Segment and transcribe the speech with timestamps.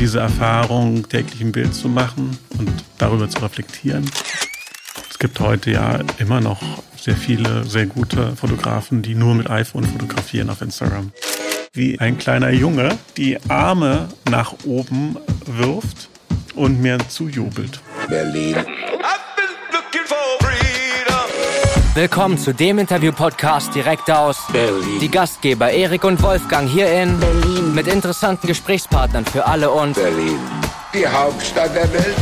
[0.00, 4.10] diese Erfahrung täglich ein Bild zu machen und darüber zu reflektieren.
[5.10, 6.60] Es gibt heute ja immer noch
[6.96, 11.12] sehr viele, sehr gute Fotografen, die nur mit iPhone fotografieren auf Instagram.
[11.72, 15.16] Wie ein kleiner Junge die Arme nach oben
[15.46, 16.08] wirft
[16.54, 17.80] und mir zujubelt.
[18.08, 18.56] Berlin.
[21.94, 24.98] Willkommen zu dem Interview-Podcast direkt aus Berlin.
[25.00, 27.72] Die Gastgeber Erik und Wolfgang hier in Berlin.
[27.72, 30.40] mit interessanten Gesprächspartnern für alle und Berlin.
[30.92, 32.16] Die Hauptstadt der Welt.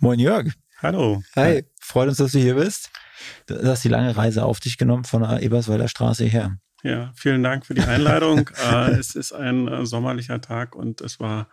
[0.00, 0.52] Moin Jörg.
[0.82, 1.22] Hallo.
[1.36, 2.90] Hi, freut uns, dass du hier bist.
[3.46, 6.58] Du hast die lange Reise auf dich genommen von der Eberswalder Straße her.
[6.82, 8.50] Ja, vielen Dank für die Einladung.
[8.70, 11.48] äh, es ist ein äh, sommerlicher Tag und es war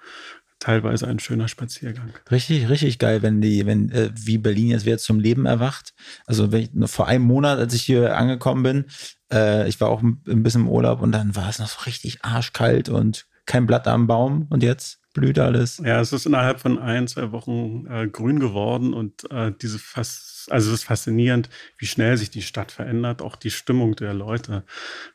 [0.62, 2.14] teilweise ein schöner Spaziergang.
[2.30, 5.94] Richtig, richtig geil, wenn die, wenn äh, wie Berlin jetzt wieder zum Leben erwacht.
[6.26, 8.86] Also wenn ich, vor einem Monat, als ich hier angekommen bin,
[9.34, 11.82] äh, ich war auch ein, ein bisschen im Urlaub und dann war es noch so
[11.86, 15.82] richtig arschkalt und kein Blatt am Baum und jetzt blüht alles.
[15.84, 20.31] Ja, es ist innerhalb von ein, zwei Wochen äh, grün geworden und äh, diese fast,
[20.50, 23.22] also es ist faszinierend, wie schnell sich die Stadt verändert.
[23.22, 24.64] Auch die Stimmung der Leute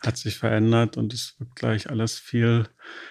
[0.00, 2.68] hat sich verändert und es wird gleich alles viel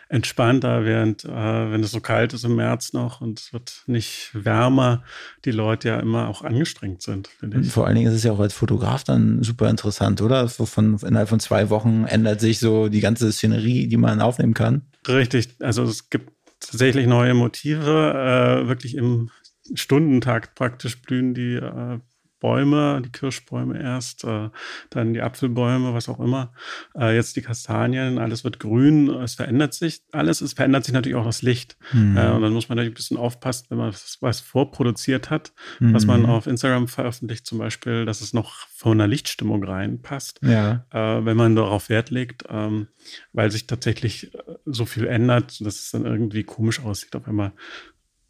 [0.08, 4.30] entspannter, während äh, wenn es so kalt ist im März noch und es wird nicht
[4.34, 5.04] wärmer,
[5.44, 7.30] die Leute ja immer auch angestrengt sind,
[7.70, 10.48] vor allen Dingen ist es ja auch als Fotograf dann super interessant, oder?
[10.48, 14.54] So von, innerhalb von zwei Wochen ändert sich so die ganze Szenerie, die man aufnehmen
[14.54, 14.84] kann.
[15.08, 19.30] Richtig, also es gibt tatsächlich neue Motive, äh, wirklich im
[19.74, 22.00] Stundentakt praktisch blühen die äh,
[22.42, 24.50] Bäume, die Kirschbäume erst, äh,
[24.92, 26.52] dann die Apfelbäume, was auch immer,
[26.96, 31.16] äh, jetzt die Kastanien, alles wird grün, es verändert sich alles, es verändert sich natürlich
[31.16, 31.78] auch das Licht.
[31.94, 32.16] Mhm.
[32.18, 36.06] Äh, und dann muss man natürlich ein bisschen aufpassen, wenn man was, vorproduziert hat, was
[36.06, 36.26] man Mhm.
[36.28, 40.86] auf Instagram veröffentlicht, zum Beispiel, dass es noch von einer Lichtstimmung reinpasst Ja.
[40.92, 42.90] äh, wenn man darauf Wert legt, ähm,
[43.34, 47.16] weil sich tatsächlich äh, so viel ändert, dass es dann irgendwie komisch aussieht.
[47.16, 47.54] Auf einmal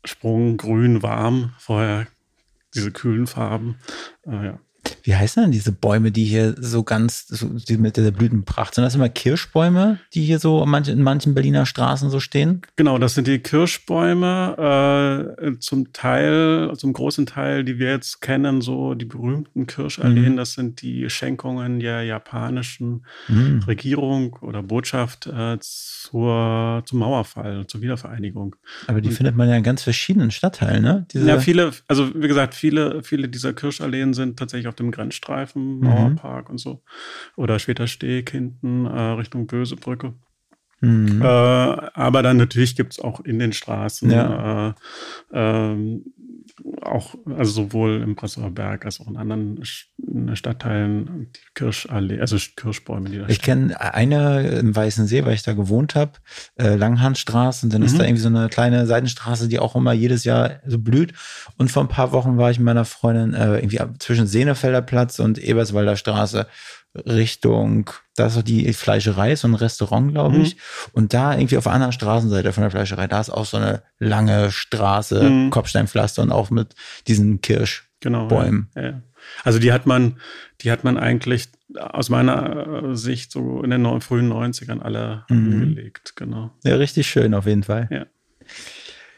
[0.06, 2.08] Sprung, grün, warm, vorher
[2.74, 3.80] diese kühlen Farben.
[4.26, 4.60] Äh, ja.
[5.06, 8.74] Wie heißen denn diese Bäume, die hier so ganz, so, die mit der Blütenpracht?
[8.74, 12.62] Sind das immer Kirschbäume, die hier so in manchen, in manchen Berliner Straßen so stehen?
[12.76, 18.62] Genau, das sind die Kirschbäume, äh, zum Teil, zum großen Teil, die wir jetzt kennen,
[18.62, 20.38] so die berühmten Kirschalleen, Mhm.
[20.38, 23.60] das sind die Schenkungen der japanischen Mhm.
[23.68, 28.56] Regierung oder Botschaft äh, zur, zum Mauerfall, zur Wiedervereinigung.
[28.88, 31.06] Aber die findet man ja in ganz verschiedenen Stadtteilen, ne?
[31.12, 35.80] Diese, Ja, viele, also wie gesagt, viele, viele dieser Kirschalleen sind tatsächlich auf dem Grenzstreifen,
[35.80, 35.86] Mhm.
[35.86, 36.82] Mauerpark und so.
[37.36, 40.14] Oder Schwetersteg hinten äh, Richtung Bösebrücke.
[40.82, 41.22] Mhm.
[41.22, 44.70] Äh, aber dann natürlich gibt es auch in den Straßen Ja.
[44.70, 44.74] äh,
[45.34, 46.14] ähm,
[46.82, 49.62] auch, also sowohl im Prenzlauer Berg als auch in anderen
[50.34, 55.44] Stadtteilen die Kirschallee, also Kirschbäume, die da Ich kenne eine im Weißen See, weil ich
[55.44, 56.14] da gewohnt habe,
[56.58, 57.66] äh, Langhandstraße.
[57.66, 57.98] Und dann ist Mhm.
[58.00, 61.14] da irgendwie so eine kleine Seitenstraße, die auch immer jedes Jahr so blüht.
[61.58, 65.20] Und vor ein paar Wochen war ich mit meiner Freundin äh, irgendwie zwischen Senefelder Platz
[65.20, 66.48] und Eberswalder Straße
[67.06, 70.42] Richtung, da ist doch die Fleischerei, so ein Restaurant, glaube Mhm.
[70.44, 70.58] ich.
[70.94, 73.84] Und da irgendwie auf der anderen Straßenseite von der Fleischerei, da ist auch so eine
[74.00, 75.50] lange Straße, Mhm.
[75.50, 76.76] Kopfsteinpflaster und auch mit
[77.08, 77.42] diesen
[78.00, 78.70] genau, Bäumen.
[78.76, 79.02] Ja, ja.
[79.44, 80.18] Also die hat man,
[80.62, 81.48] die hat man eigentlich
[81.78, 85.52] aus meiner äh, Sicht so in den frühen 90ern alle Mhm.
[85.54, 86.52] angelegt, genau.
[86.64, 87.88] Ja, richtig schön auf jeden Fall.
[87.92, 88.06] Ja.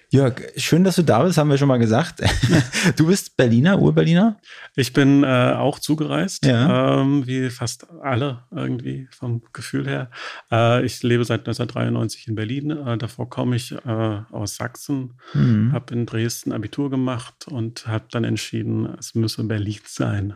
[0.10, 2.22] Jörg, schön, dass du da bist, haben wir schon mal gesagt.
[2.96, 4.38] Du bist Berliner, Ur-Berliner?
[4.76, 7.02] Ich bin äh, auch zugereist, Ja.
[7.02, 10.10] ähm, wie fast alle irgendwie vom Gefühl her.
[10.50, 12.72] Äh, ich lebe seit 1993 in Berlin.
[12.72, 15.74] Äh, davor komme ich äh, aus Sachsen, Mhm.
[15.74, 20.36] habe in Dresden Abitur gemacht und habe dann entschieden, es müsse Berlin sein.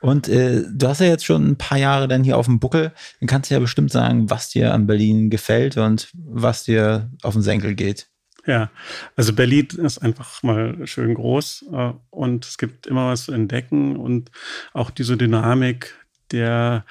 [0.00, 2.92] Und äh, du hast ja jetzt schon ein paar Jahre dann hier auf dem Buckel.
[3.20, 7.34] Dann kannst du ja bestimmt sagen, was dir an Berlin gefällt und was dir auf
[7.34, 8.08] den Senkel geht.
[8.46, 8.70] Ja,
[9.14, 13.96] also Berlin ist einfach mal schön groß äh, und es gibt immer was zu entdecken
[13.96, 14.30] und
[14.72, 15.94] auch diese Dynamik
[16.32, 16.84] der,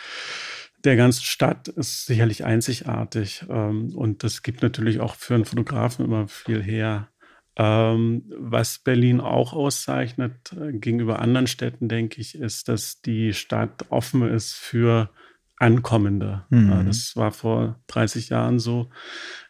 [0.85, 6.05] der ganzen Stadt ist sicherlich einzigartig ähm, und das gibt natürlich auch für einen Fotografen
[6.05, 7.09] immer viel her.
[7.57, 13.85] Ähm, was Berlin auch auszeichnet äh, gegenüber anderen Städten, denke ich, ist, dass die Stadt
[13.89, 15.09] offen ist für
[15.57, 16.45] Ankommende.
[16.49, 16.85] Mhm.
[16.87, 18.89] Das war vor 30 Jahren so.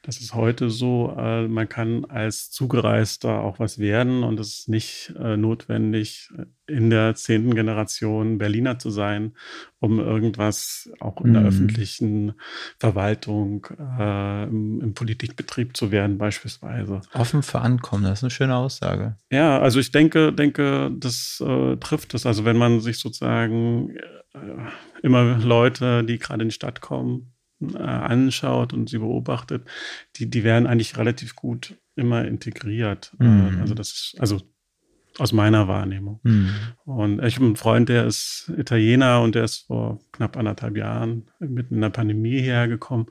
[0.04, 1.16] Das ist heute so.
[1.18, 6.30] Äh, Man kann als Zugereister auch was werden und es ist nicht äh, notwendig,
[6.68, 9.36] in der zehnten Generation Berliner zu sein,
[9.80, 11.48] um irgendwas auch in der Mhm.
[11.50, 12.34] öffentlichen
[12.80, 13.68] Verwaltung,
[14.00, 17.02] äh, im, im Politikbetrieb zu werden, beispielsweise.
[17.14, 19.18] Offen für Ankommen, das ist eine schöne Aussage.
[19.32, 22.26] Ja, also ich denke, denke, das äh, trifft es.
[22.26, 23.92] Also wenn man sich sozusagen
[24.34, 24.40] äh,
[25.04, 27.31] immer Leute, die gerade in die Stadt kommen, äh,
[27.76, 29.68] anschaut und sie beobachtet,
[30.16, 33.14] die, die werden eigentlich relativ gut immer integriert.
[33.20, 33.62] Äh, Mhm.
[33.62, 34.42] Also das ist, also
[35.20, 36.20] aus meiner Wahrnehmung.
[36.24, 36.50] Mhm.
[36.86, 41.30] Und ich habe einen Freund, der ist Italiener und der ist vor knapp anderthalb Jahren
[41.40, 43.08] mitten in der Pandemie hierher gekommen.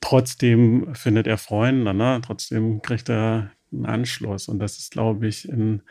[0.00, 2.20] Trotzdem findet er Freunde, ne?
[2.24, 4.48] trotzdem kriegt er einen Anschluss.
[4.48, 5.82] Und das ist, glaube ich, in,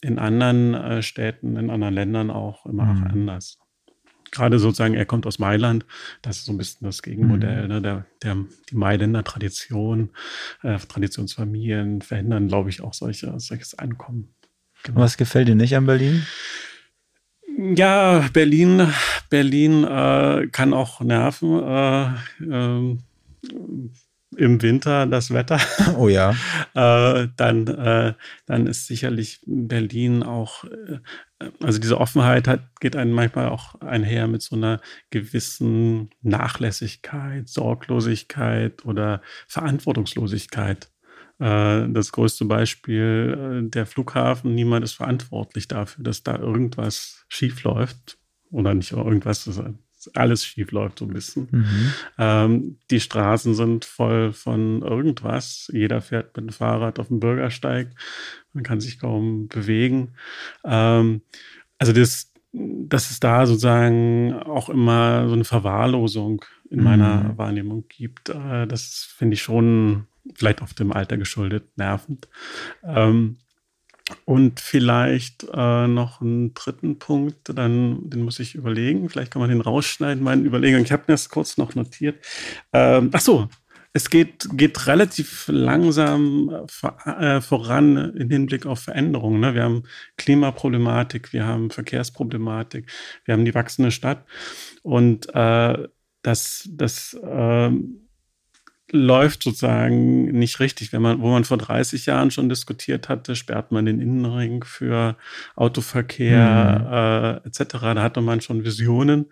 [0.00, 2.90] in anderen äh, Städten, in anderen Ländern auch immer Mhm.
[3.02, 3.58] auch anders.
[4.32, 5.86] Gerade sozusagen, er kommt aus Mailand,
[6.22, 7.80] das ist so ein bisschen das Gegenmodell, ne?
[7.80, 8.36] der, der,
[8.70, 10.10] die Mailänder Tradition,
[10.62, 14.34] äh, Traditionsfamilien verhindern, glaube ich, auch solche, solches Einkommen.
[14.88, 16.26] Und was gefällt dir nicht an Berlin?
[17.76, 18.92] Ja, Berlin,
[19.30, 21.62] Berlin äh, kann auch nerven.
[21.62, 23.02] Äh, ähm,
[24.36, 25.60] Im Winter das Wetter.
[25.98, 26.30] Oh ja.
[26.74, 28.14] äh, dann, äh,
[28.46, 30.98] dann ist sicherlich Berlin auch, äh,
[31.60, 34.80] also diese Offenheit hat, geht einem manchmal auch einher mit so einer
[35.10, 40.90] gewissen Nachlässigkeit, Sorglosigkeit oder Verantwortungslosigkeit.
[41.38, 47.62] Äh, Das größte Beispiel, äh, der Flughafen, niemand ist verantwortlich dafür, dass da irgendwas schief
[47.62, 48.18] läuft.
[48.50, 49.48] Oder nicht irgendwas,
[50.14, 51.48] alles schief läuft so ein bisschen.
[51.50, 51.92] Mhm.
[52.18, 55.70] Ähm, die Straßen sind voll von irgendwas.
[55.72, 57.88] Jeder fährt mit dem Fahrrad auf dem Bürgersteig.
[58.52, 60.14] Man kann sich kaum bewegen.
[60.64, 61.22] Ähm,
[61.78, 66.84] also das, dass es da sozusagen auch immer so eine Verwahrlosung in Mhm.
[66.84, 72.28] meiner Wahrnehmung gibt, äh, das finde ich schon vielleicht auf dem Alter geschuldet nervend.
[72.84, 73.38] Ähm,
[74.24, 79.08] und vielleicht äh, noch einen dritten Punkt, dann, den muss ich überlegen.
[79.08, 80.82] Vielleicht kann man den rausschneiden, meine Überlegung.
[80.82, 82.24] Ich habe mir das kurz noch notiert.
[82.72, 83.48] Ähm, ach so,
[83.92, 89.40] es geht, geht relativ langsam äh, vor, äh, voran im Hinblick auf Veränderungen.
[89.40, 89.54] Ne?
[89.54, 89.82] Wir haben
[90.16, 92.90] Klimaproblematik, wir haben Verkehrsproblematik,
[93.24, 94.24] wir haben die wachsende Stadt.
[94.82, 95.88] Und äh,
[96.22, 98.01] das, das ähm,
[98.92, 100.92] läuft sozusagen nicht richtig.
[100.92, 105.16] Wenn man, wo man vor 30 Jahren schon diskutiert hatte, sperrt man den Innenring für
[105.56, 107.72] Autoverkehr äh, etc.
[107.80, 109.26] Da hatte man schon Visionen.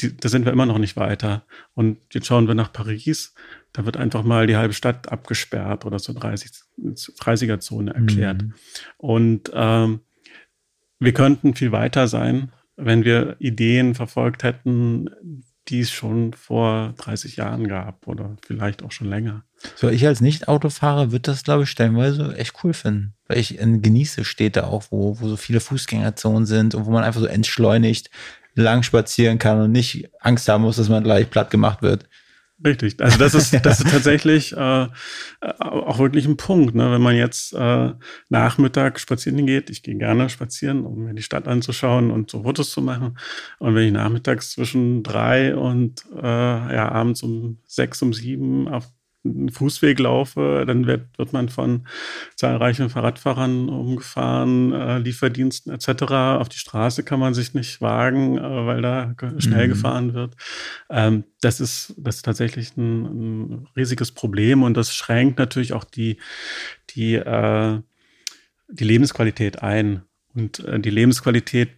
[0.00, 1.44] Die, da sind wir immer noch nicht weiter.
[1.74, 3.34] Und jetzt schauen wir nach Paris.
[3.72, 8.42] Da wird einfach mal die halbe Stadt abgesperrt oder zur 30, 30er-Zone erklärt.
[8.42, 8.54] Mhm.
[8.96, 10.00] Und ähm,
[10.98, 15.10] wir könnten viel weiter sein, wenn wir Ideen verfolgt hätten,
[15.68, 19.44] die es schon vor 30 Jahren gab oder vielleicht auch schon länger.
[19.74, 23.14] So, ich als Nicht-Autofahrer würde das, glaube ich, stellenweise echt cool finden.
[23.26, 27.04] Weil ich äh, genieße Städte auch, wo, wo so viele Fußgängerzonen sind und wo man
[27.04, 28.10] einfach so entschleunigt
[28.54, 32.08] lang spazieren kann und nicht Angst haben muss, dass man gleich platt gemacht wird.
[32.64, 33.00] Richtig.
[33.00, 34.86] Also das ist, das ist tatsächlich äh,
[35.58, 36.74] auch wirklich ein Punkt.
[36.74, 36.90] Ne?
[36.90, 37.92] Wenn man jetzt äh,
[38.30, 42.70] Nachmittag spazieren geht, ich gehe gerne spazieren, um mir die Stadt anzuschauen und so Fotos
[42.70, 43.18] zu machen.
[43.58, 48.90] Und wenn ich nachmittags zwischen drei und äh, ja, abends um sechs, um sieben auf
[49.30, 51.86] einen Fußweg laufe, dann wird, wird man von
[52.34, 56.38] zahlreichen Fahrradfahrern umgefahren, äh, Lieferdiensten etc.
[56.38, 59.70] Auf die Straße kann man sich nicht wagen, äh, weil da schnell Mhm.
[59.70, 60.34] gefahren wird.
[60.90, 65.84] Ähm, das, ist, das ist tatsächlich ein, ein riesiges Problem und das schränkt natürlich auch
[65.84, 66.18] die,
[66.90, 67.80] die, äh,
[68.68, 70.02] die Lebensqualität ein.
[70.36, 71.70] Und äh, die Lebensqualität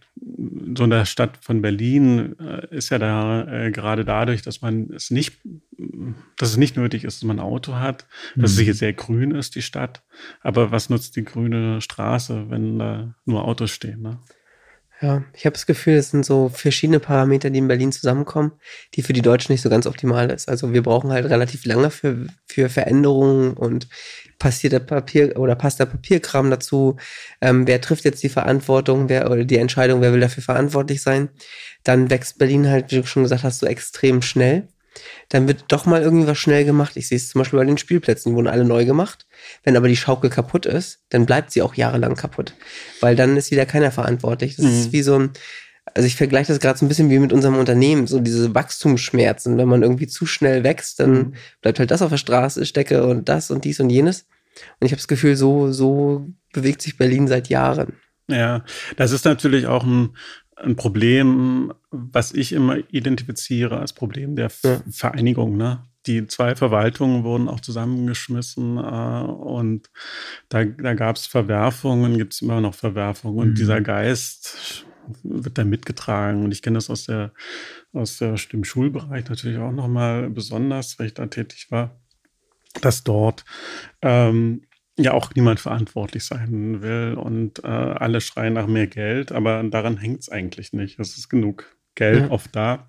[0.75, 4.89] so in der Stadt von Berlin äh, ist ja da äh, gerade dadurch, dass man
[4.93, 5.39] es nicht,
[6.37, 8.05] dass es nicht nötig ist, dass man ein Auto hat,
[8.35, 8.63] dass es Mhm.
[8.63, 10.03] hier sehr grün ist, die Stadt.
[10.41, 14.01] Aber was nutzt die grüne Straße, wenn da nur Autos stehen?
[14.01, 14.19] Ne?
[15.01, 18.51] Ja, ich habe das Gefühl, es sind so verschiedene Parameter, die in Berlin zusammenkommen,
[18.95, 20.49] die für die Deutschen nicht so ganz optimal ist.
[20.49, 23.87] Also wir brauchen halt relativ lange für, für Veränderungen und
[24.39, 26.97] passiert der Papier oder passt der Papierkram dazu?
[27.39, 31.29] Ähm, wer trifft jetzt die Verantwortung, wer oder die Entscheidung, wer will dafür verantwortlich sein?
[31.83, 34.67] Dann wächst Berlin halt, wie du schon gesagt hast, so extrem schnell.
[35.29, 36.95] Dann wird doch mal irgendwie was schnell gemacht.
[36.97, 39.25] Ich sehe es zum Beispiel bei den Spielplätzen, die wurden alle neu gemacht.
[39.63, 42.53] Wenn aber die Schaukel kaputt ist, dann bleibt sie auch jahrelang kaputt.
[43.01, 44.55] Weil dann ist wieder keiner verantwortlich.
[44.55, 44.71] Das Mhm.
[44.71, 45.31] ist wie so ein,
[45.95, 49.57] also ich vergleiche das gerade so ein bisschen wie mit unserem Unternehmen, so diese Wachstumsschmerzen.
[49.57, 51.33] Wenn man irgendwie zu schnell wächst, dann Mhm.
[51.61, 54.25] bleibt halt das auf der Straße, Stecke und das und dies und jenes.
[54.79, 57.93] Und ich habe das Gefühl, so, so bewegt sich Berlin seit Jahren.
[58.27, 58.63] Ja,
[58.97, 60.15] das ist natürlich auch ein,
[60.63, 64.81] ein Problem, was ich immer identifiziere als Problem der Ja.
[64.91, 65.57] Vereinigung.
[65.57, 65.83] Ne?
[66.05, 69.89] Die zwei Verwaltungen wurden auch zusammengeschmissen äh, und
[70.49, 73.55] da, da gab es Verwerfungen, gibt es immer noch Verwerfungen und Mhm.
[73.55, 74.85] dieser Geist
[75.23, 77.33] wird da mitgetragen und ich kenne das aus der
[77.93, 81.99] aus der, dem Schulbereich natürlich auch nochmal besonders, weil ich da tätig war,
[82.81, 83.43] dass dort
[84.03, 84.61] ähm,
[85.03, 89.97] ja auch niemand verantwortlich sein will und äh, alle schreien nach mehr Geld, aber daran
[89.97, 90.99] hängt es eigentlich nicht.
[90.99, 91.65] Es ist genug
[91.95, 92.31] Geld Ja.
[92.31, 92.87] oft da.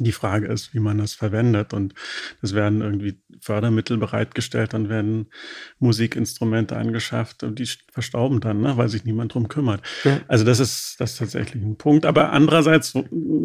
[0.00, 1.72] Die Frage ist, wie man das verwendet.
[1.72, 1.94] Und
[2.42, 5.30] es werden irgendwie Fördermittel bereitgestellt, dann werden
[5.78, 9.82] Musikinstrumente angeschafft und die verstauben dann, ne, weil sich niemand drum kümmert.
[10.02, 10.18] Ja.
[10.26, 12.06] Also das ist, das ist tatsächlich ein Punkt.
[12.06, 12.94] Aber andererseits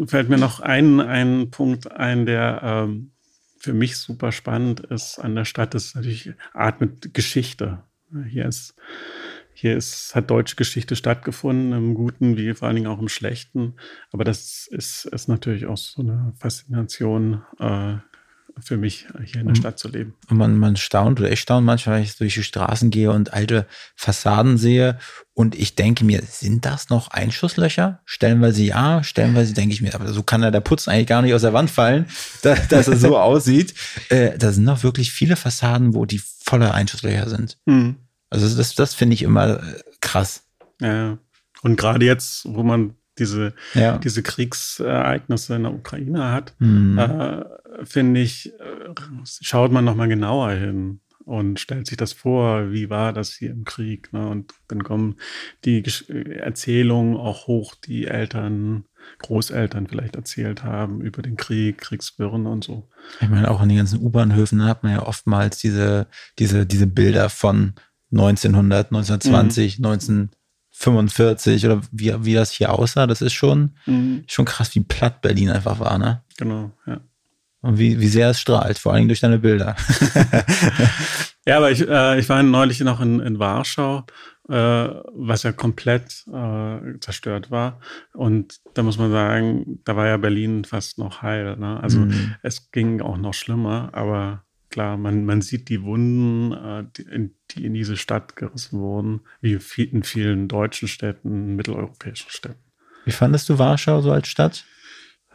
[0.06, 3.12] fällt mir noch ein, ein Punkt ein, der ähm,
[3.60, 7.84] für mich super spannend ist an der Stadt, ist natürlich atmet Geschichte.
[8.28, 8.74] Hier ist
[9.52, 13.74] hier ist, hat deutsche Geschichte stattgefunden, im Guten wie vor allen Dingen auch im Schlechten.
[14.10, 17.96] Aber das ist, ist natürlich auch so eine Faszination äh,
[18.62, 20.14] für mich, hier in der Stadt zu leben.
[20.28, 23.32] Und man, man staunt oder ich staune manchmal, wenn ich durch die Straßen gehe und
[23.32, 23.66] alte
[23.96, 24.98] Fassaden sehe
[25.34, 28.00] und ich denke mir, sind das noch Einschusslöcher?
[28.04, 31.34] Stellenweise ja, stellenweise denke ich mir, aber so kann ja der Putz eigentlich gar nicht
[31.34, 32.06] aus der Wand fallen,
[32.42, 33.74] dass, dass er so aussieht.
[34.08, 37.58] Äh, da sind noch wirklich viele Fassaden, wo die voller Einschusslöcher sind.
[37.66, 37.96] Hm.
[38.30, 40.44] Also das, das finde ich immer äh, krass.
[40.80, 41.18] Ja.
[41.62, 43.98] Und gerade jetzt, wo man diese, Ja.
[43.98, 46.98] diese Kriegsereignisse in der Ukraine hat, Hm.
[46.98, 47.44] äh,
[47.84, 48.94] finde ich, äh,
[49.40, 53.64] schaut man nochmal genauer hin und stellt sich das vor, wie war das hier im
[53.64, 54.12] Krieg.
[54.12, 54.26] Ne?
[54.26, 55.16] Und dann kommen
[55.64, 58.84] die Gesch Erzählungen auch hoch, die Eltern,
[59.18, 62.88] Großeltern vielleicht erzählt haben über den Krieg, Kriegswirren und so.
[63.20, 66.06] Ich meine, auch in den ganzen U-Bahnhöfen hat man ja oftmals diese,
[66.38, 67.74] diese, diese Bilder von
[68.12, 69.78] 1900, 1920,
[70.80, 73.06] 1945 oder wie, wie das hier aussah.
[73.06, 73.76] Das ist schon,
[74.26, 76.22] schon krass, wie platt Berlin einfach war, ne?
[76.38, 77.00] Genau, ja.
[77.62, 79.76] Und wie, wie sehr es strahlt, vor allem durch deine Bilder.
[81.46, 84.04] Ja, aber ich, äh, ich war neulich noch in, in Warschau,
[84.48, 87.80] äh, was ja komplett äh, zerstört war.
[88.12, 91.56] Und da muss man sagen, da war ja Berlin fast noch heil.
[91.56, 91.80] Ne?
[91.82, 92.34] Also Mhm.
[92.42, 97.34] es ging auch noch schlimmer, aber klar, man, man sieht die Wunden, äh, die, in,
[97.50, 102.62] die in diese Stadt gerissen wurden, wie in vielen deutschen Städten, mitteleuropäischen Städten.
[103.04, 104.64] Wie fandest du Warschau so als Stadt?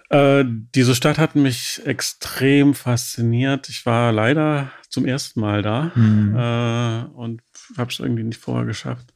[0.10, 3.70] Äh, diese Stadt hat mich extrem fasziniert.
[3.70, 6.36] Ich war leider zum ersten Mal da Mhm.
[6.36, 7.42] äh, und
[7.76, 9.14] habe es irgendwie nicht vorher geschafft.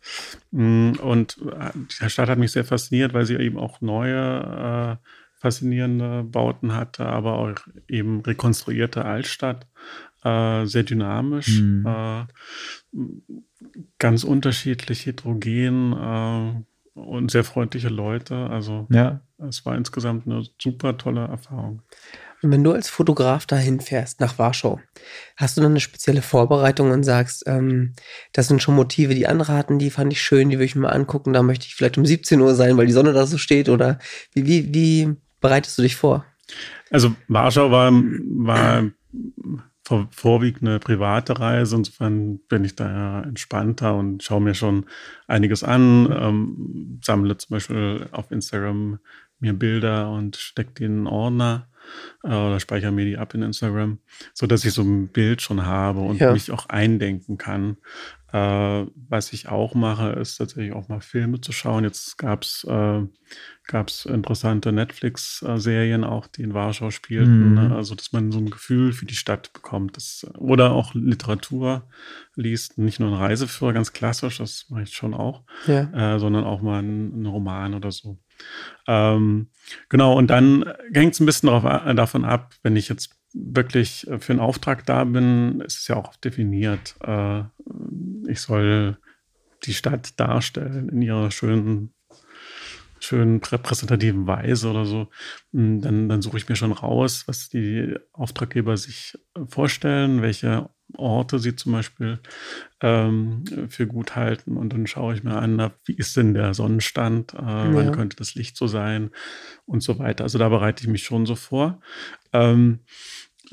[0.52, 5.06] Mm, Und äh, die Stadt hat mich sehr fasziniert, weil sie eben auch neue, äh,
[5.40, 7.56] faszinierende Bauten hatte, aber auch
[7.88, 9.68] eben rekonstruierte Altstadt.
[10.24, 11.86] Äh, sehr dynamisch, Mhm.
[11.86, 12.26] äh,
[14.00, 18.36] ganz unterschiedlich, heterogen äh, und sehr freundliche Leute.
[18.50, 19.22] Also Ja.
[19.48, 21.82] es war insgesamt eine super tolle Erfahrung.
[22.42, 24.80] Und wenn du als Fotograf dahin fährst, nach Warschau,
[25.36, 27.94] hast du dann eine spezielle Vorbereitung und sagst, ähm,
[28.32, 30.84] das sind schon Motive, die andere hatten, die fand ich schön, die will ich mir
[30.84, 33.38] mal angucken, da möchte ich vielleicht um 17 Uhr sein, weil die Sonne da so
[33.38, 34.00] steht oder
[34.34, 36.26] wie, wie, wie bereitest du dich vor?
[36.90, 38.86] Also Warschau war, war
[39.90, 41.76] vor, vorwiegend eine private Reise.
[41.76, 44.86] Insofern bin ich da ja entspannter und schaue mir schon
[45.28, 46.08] einiges an.
[46.12, 49.00] Ähm, sammle zum Beispiel auf Instagram
[49.40, 51.70] mir Bilder und stecke die in einen Ordner
[52.24, 53.98] äh, oder speichere mir die ab in Instagram,
[54.34, 56.34] so dass ich so ein Bild schon habe und Ja.
[56.34, 57.78] mich auch eindenken kann.
[58.32, 61.84] Äh, was ich auch mache, ist tatsächlich auch mal Filme zu schauen.
[61.84, 63.02] Jetzt gab's äh,
[63.68, 67.50] gab's interessante Netflix-Serien auch, die in Warschau spielten.
[67.50, 67.54] Mhm.
[67.56, 67.76] ne?
[67.76, 69.96] Also, dass man so ein Gefühl für die Stadt bekommt.
[69.98, 71.88] Das, oder auch Literatur
[72.36, 72.78] liest.
[72.78, 76.16] Nicht nur ein Reiseführer, ganz klassisch, das mache ich schon auch, Ja.
[76.16, 78.18] äh, sondern auch mal einen, Roman oder so.
[78.88, 79.50] Ähm,
[79.90, 84.08] genau, und dann hängt es ein bisschen darauf, a- davon ab, wenn ich jetzt wirklich
[84.08, 86.96] äh, für einen Auftrag da bin, ist es ja auch definiert.
[87.02, 87.44] Äh,
[88.30, 88.98] ich soll
[89.66, 91.94] die Stadt darstellen in ihrer schönen,
[93.00, 95.10] schönen repräsentativen Weise oder so.
[95.52, 99.18] Mm, Dann, dann suche ich mir schon raus, was die Auftraggeber sich
[99.48, 102.20] vorstellen, welche Orte sie zum Beispiel
[102.82, 104.58] ähm, für gut halten.
[104.58, 107.92] Und dann schaue ich mir an, wie ist denn der Sonnenstand, äh, wann Ja.
[107.92, 109.12] könnte das Licht so sein
[109.66, 110.24] und so weiter.
[110.24, 111.80] Also da bereite ich mich schon so vor.
[112.34, 112.80] Ähm,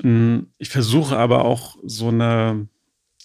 [0.01, 2.67] mh, ich versuche aber auch so eine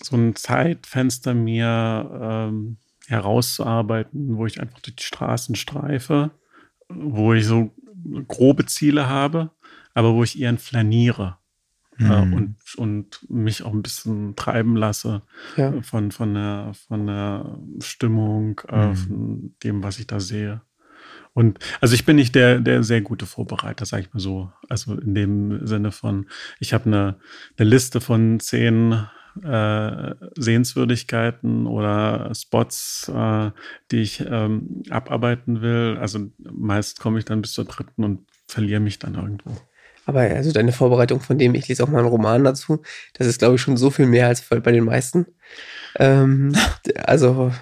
[0.03, 2.11] so ein Zeitfenster mir
[2.51, 6.31] ähm, herauszuarbeiten, wo ich einfach durch die Straßen streife,
[6.89, 7.71] wo ich so
[8.29, 9.51] grobe Ziele habe,
[9.95, 11.39] aber wo ich eher flaniere
[11.99, 12.33] äh, Mhm.
[12.33, 15.23] und, und mich auch ein bisschen treiben lasse
[15.57, 15.73] Ja.
[15.83, 18.95] von, von, der, von der Stimmung, äh, Mhm.
[18.97, 20.63] von dem, was ich da sehe.
[21.35, 24.53] Und also ich bin nicht der, der sehr gute Vorbereiter, sag ich mal so.
[24.69, 26.27] Also in dem Sinne von,
[26.61, 27.19] ich habe eine,
[27.57, 29.07] eine Liste von zehn
[29.43, 33.51] äh, Sehenswürdigkeiten oder Spots, äh,
[33.91, 35.97] die ich ähm, abarbeiten will.
[36.01, 39.57] Also meist komme ich dann bis zur dritten und verliere mich dann irgendwo.
[40.05, 42.83] Aber also deine Vorbereitung von dem, ich lese auch mal einen Roman dazu,
[43.15, 45.27] das ist, glaube ich, schon so viel mehr als bei den meisten.
[45.97, 46.55] Ähm,
[46.97, 47.53] also,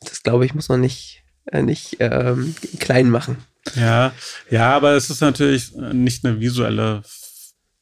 [0.00, 3.38] das glaube ich, muss man nicht äh, nicht ähm, klein machen.
[3.74, 4.12] Ja,
[4.50, 7.02] ja, aber es ist natürlich nicht eine visuelle,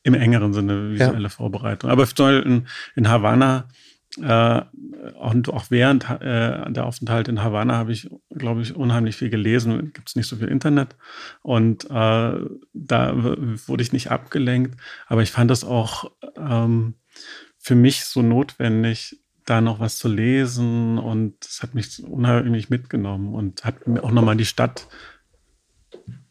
[0.04, 1.28] im engeren Sinne visuelle ja.
[1.28, 1.90] Vorbereitung.
[1.90, 2.06] Aber
[2.44, 3.66] in, in Havanna
[4.20, 4.62] äh,
[5.20, 9.92] und auch während äh, der Aufenthalt in Havanna habe ich, glaube ich, unheimlich viel gelesen.
[9.92, 10.96] Gibt es nicht so viel Internet.
[11.42, 11.88] Und äh,
[12.72, 14.80] da wurde ich nicht abgelenkt.
[15.06, 16.94] Aber ich fand das auch ähm,
[17.58, 20.98] für mich so notwendig, da noch was zu lesen.
[20.98, 24.86] Und es hat mich unheimlich mitgenommen und hat mir auch nochmal die Stadt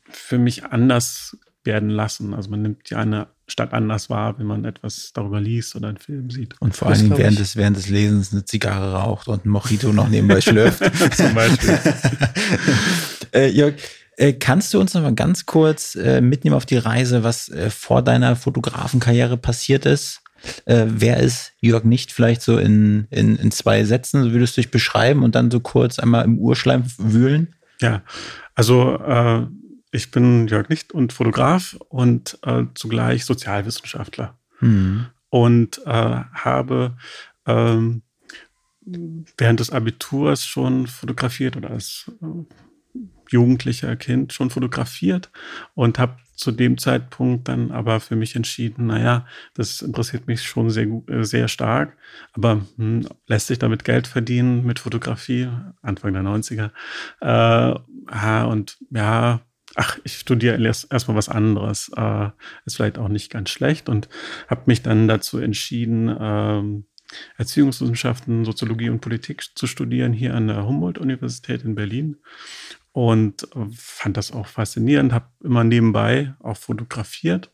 [0.05, 2.33] für mich anders werden lassen.
[2.33, 5.97] Also man nimmt ja eine Stadt anders wahr, wenn man etwas darüber liest oder einen
[5.97, 6.55] Film sieht.
[6.61, 10.07] Und vor allem während des, während des Lesens eine Zigarre raucht und ein Mojito noch
[10.07, 10.83] nebenbei schlürft.
[11.15, 11.77] Zum Beispiel.
[13.33, 13.75] äh, Jörg,
[14.15, 17.69] äh, kannst du uns noch mal ganz kurz äh, mitnehmen auf die Reise, was äh,
[17.69, 20.21] vor deiner Fotografenkarriere passiert ist?
[20.65, 22.13] Äh, wer ist Jörg nicht?
[22.13, 25.59] Vielleicht so in, in, in zwei Sätzen, so würdest du dich beschreiben und dann so
[25.59, 27.55] kurz einmal im Urschleim wühlen?
[27.81, 28.03] Ja,
[28.55, 28.97] also
[29.93, 34.37] ich bin Jörg Nicht und Fotograf und äh, zugleich Sozialwissenschaftler.
[34.59, 35.05] Mhm.
[35.29, 36.97] Und äh, habe
[37.45, 38.01] ähm,
[39.37, 45.31] während des Abiturs schon fotografiert oder als äh, jugendlicher Kind schon fotografiert
[45.75, 50.71] und habe zu dem Zeitpunkt dann aber für mich entschieden, naja, das interessiert mich schon
[50.71, 51.95] sehr, äh, sehr stark,
[52.33, 55.49] aber hm, lässt sich damit Geld verdienen mit Fotografie,
[55.83, 56.71] Anfang der 90er.
[57.21, 59.41] Äh, und ja,
[59.75, 61.91] ach, ich studiere erst erstmal was anderes.
[61.95, 62.29] Äh,
[62.65, 64.09] ist vielleicht auch nicht ganz schlecht und
[64.47, 66.85] habe mich dann dazu entschieden, ähm,
[67.37, 72.17] Erziehungswissenschaften, Soziologie und Politik zu studieren hier an der Humboldt-Universität in Berlin
[72.91, 77.51] und fand das auch faszinierend, habe immer nebenbei auch fotografiert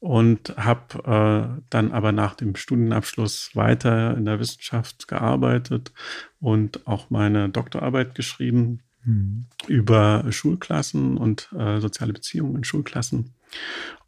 [0.00, 5.92] und habe äh, dann aber nach dem Studienabschluss weiter in der Wissenschaft gearbeitet
[6.40, 9.46] und auch meine Doktorarbeit geschrieben mhm.
[9.66, 13.34] über Schulklassen und äh, soziale Beziehungen in Schulklassen.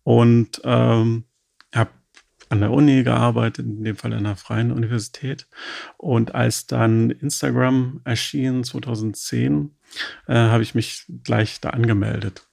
[0.04, 1.24] Und ähm,
[1.74, 1.90] habe
[2.48, 5.46] an der Uni gearbeitet, in dem Fall an einer freien Universität.
[5.96, 9.70] Und als dann Instagram erschien 2010,
[10.26, 12.46] äh, habe ich mich gleich da angemeldet.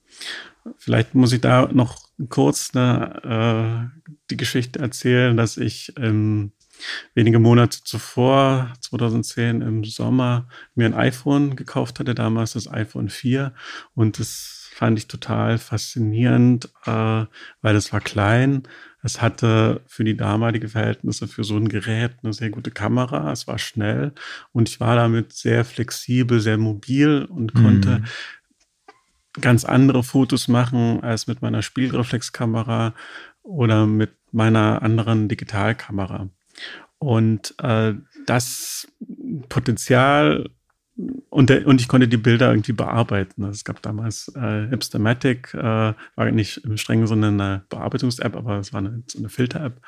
[0.78, 6.54] Vielleicht muss ich da noch kurz eine, äh, die Geschichte erzählen, dass ich ähm,
[7.14, 13.54] wenige Monate zuvor, 2010 im Sommer, mir ein iPhone gekauft hatte, damals das iPhone 4.
[13.96, 17.26] Und das fand ich total faszinierend, äh,
[17.62, 18.64] weil es war klein.
[19.02, 23.30] Es hatte für die damalige Verhältnisse für so ein Gerät eine sehr gute Kamera.
[23.32, 24.14] Es war schnell
[24.54, 29.42] und ich war damit sehr flexibel, sehr mobil und konnte mhm.
[29.42, 32.94] ganz andere Fotos machen als mit meiner Spielreflexkamera
[33.44, 36.30] oder mit meiner anderen Digitalkamera.
[36.98, 37.94] Und äh,
[38.26, 38.88] das
[39.48, 40.50] Potenzial
[41.30, 43.44] und, der, und ich konnte die Bilder irgendwie bearbeiten.
[43.44, 48.58] Also es gab damals äh, Hipstamatic, äh, war nicht im strengen Sinne eine Bearbeitungs-App, aber
[48.58, 49.82] es war eine, so eine Filter-App.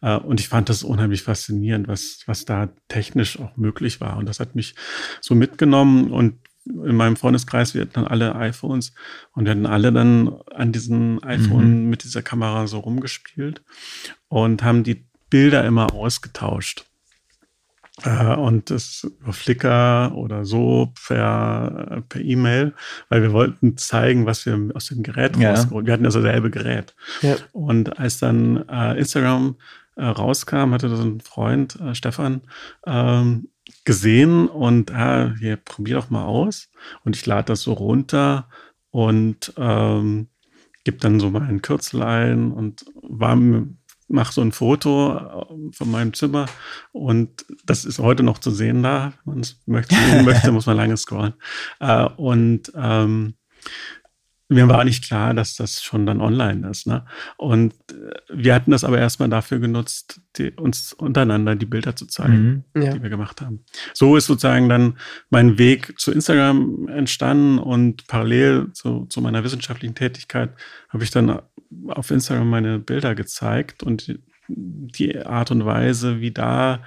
[0.00, 4.16] Äh, und ich fand das unheimlich faszinierend, was, was da technisch auch möglich war.
[4.16, 4.74] Und das hat mich
[5.20, 8.94] so mitgenommen und in meinem Freundeskreis, wir hatten dann alle iPhones
[9.32, 11.90] und wir hatten alle dann an diesen iPhone mhm.
[11.90, 13.62] mit dieser Kamera so rumgespielt
[14.28, 15.04] und haben die
[15.34, 16.84] Bilder immer ausgetauscht.
[18.04, 22.72] Äh, und das über Flickr oder so per, per E-Mail,
[23.08, 25.50] weil wir wollten zeigen, was wir aus dem Gerät ja.
[25.50, 25.86] rausgeholt.
[25.86, 26.94] Wir hatten also dasselbe Gerät.
[27.22, 27.34] Ja.
[27.50, 29.56] Und als dann äh, Instagram
[29.96, 32.42] äh, rauskam, hatte so ein Freund, äh, Stefan,
[32.86, 33.48] ähm,
[33.84, 36.70] gesehen und ah, hier, probier doch mal aus.
[37.02, 38.48] Und ich lade das so runter
[38.92, 40.28] und ähm,
[40.84, 43.36] gebe dann so mal ein Kürzel ein und war
[44.14, 46.46] mache so ein Foto äh, von meinem Zimmer
[46.92, 49.12] und das ist heute noch zu sehen da.
[49.24, 51.34] Wenn man es möchte, möchte, muss man lange scrollen.
[51.80, 53.34] Äh, und ähm,
[54.54, 56.86] mir war nicht klar, dass das schon dann online ist.
[56.86, 57.04] Ne?
[57.36, 62.06] Und äh, wir hatten das aber erstmal dafür genutzt, die, uns untereinander die Bilder zu
[62.06, 62.92] zeigen, mhm, ja.
[62.92, 63.64] die wir gemacht haben.
[63.92, 64.98] So ist sozusagen dann
[65.30, 70.50] mein Weg zu Instagram entstanden und parallel zu, zu meiner wissenschaftlichen Tätigkeit
[70.88, 71.40] habe ich dann
[71.88, 76.82] auf Instagram meine Bilder gezeigt und die Art und Weise, wie da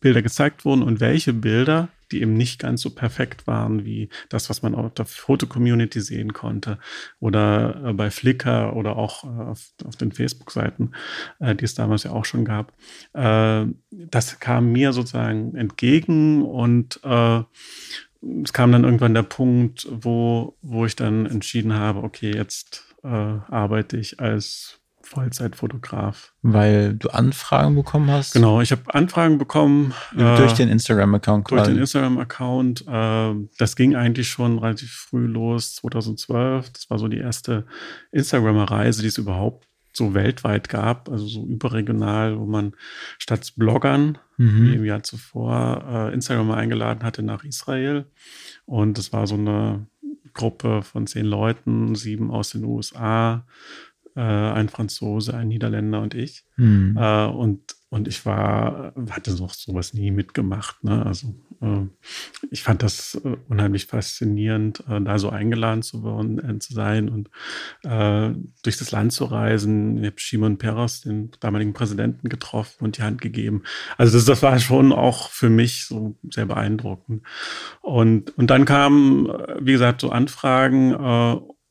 [0.00, 4.50] Bilder gezeigt wurden und welche Bilder, die eben nicht ganz so perfekt waren wie das,
[4.50, 6.78] was man auf der Foto-Community sehen konnte
[7.18, 10.92] oder äh, bei Flickr oder auch äh, auf, auf den Facebook-Seiten,
[11.38, 12.72] äh, die es damals ja auch schon gab.
[13.12, 20.96] das kam mir sozusagen entgegen und es kam dann irgendwann der Punkt, wo, wo ich
[20.96, 24.79] dann entschieden habe, okay, jetzt äh, arbeite ich als
[25.10, 26.34] Vollzeitfotograf.
[26.40, 28.32] Weil du Anfragen bekommen hast?
[28.32, 29.92] Genau, ich habe Anfragen bekommen.
[30.14, 31.72] Durch äh, den Instagram-Account durch quasi.
[31.72, 32.84] den Instagram-Account.
[32.86, 36.70] Äh, das ging eigentlich schon relativ früh los, 2012.
[36.70, 37.66] Das war so die erste
[38.12, 42.74] Instagram-Reise, die es überhaupt so weltweit gab, also so überregional, wo man
[43.18, 44.72] statt Bloggern, wie mhm.
[44.74, 48.06] im Jahr zuvor, äh, Instagram eingeladen hatte nach Israel.
[48.64, 49.88] Und es war so eine
[50.34, 53.44] Gruppe von zehn Leuten, sieben aus den USA,
[54.20, 56.44] äh, ein Franzose, ein Niederländer und ich.
[56.56, 56.94] Mhm.
[56.98, 60.84] Äh, und, und ich war, hatte noch sowas nie mitgemacht.
[60.84, 61.06] Ne?
[61.06, 61.86] Also äh,
[62.50, 67.08] ich fand das äh, unheimlich faszinierend, äh, da so eingeladen zu, worden, äh, zu sein
[67.08, 67.30] und
[68.62, 69.98] durch das Land zu reisen.
[69.98, 73.62] Ich habe Shimon Peres, den damaligen Präsidenten, getroffen und die Hand gegeben.
[73.96, 77.22] Also das, das war schon auch für mich so sehr beeindruckend.
[77.80, 79.28] Und, und dann kamen,
[79.60, 80.92] wie gesagt, so Anfragen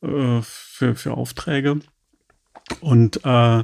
[0.02, 1.80] für, für Aufträge.
[2.82, 3.64] Und äh,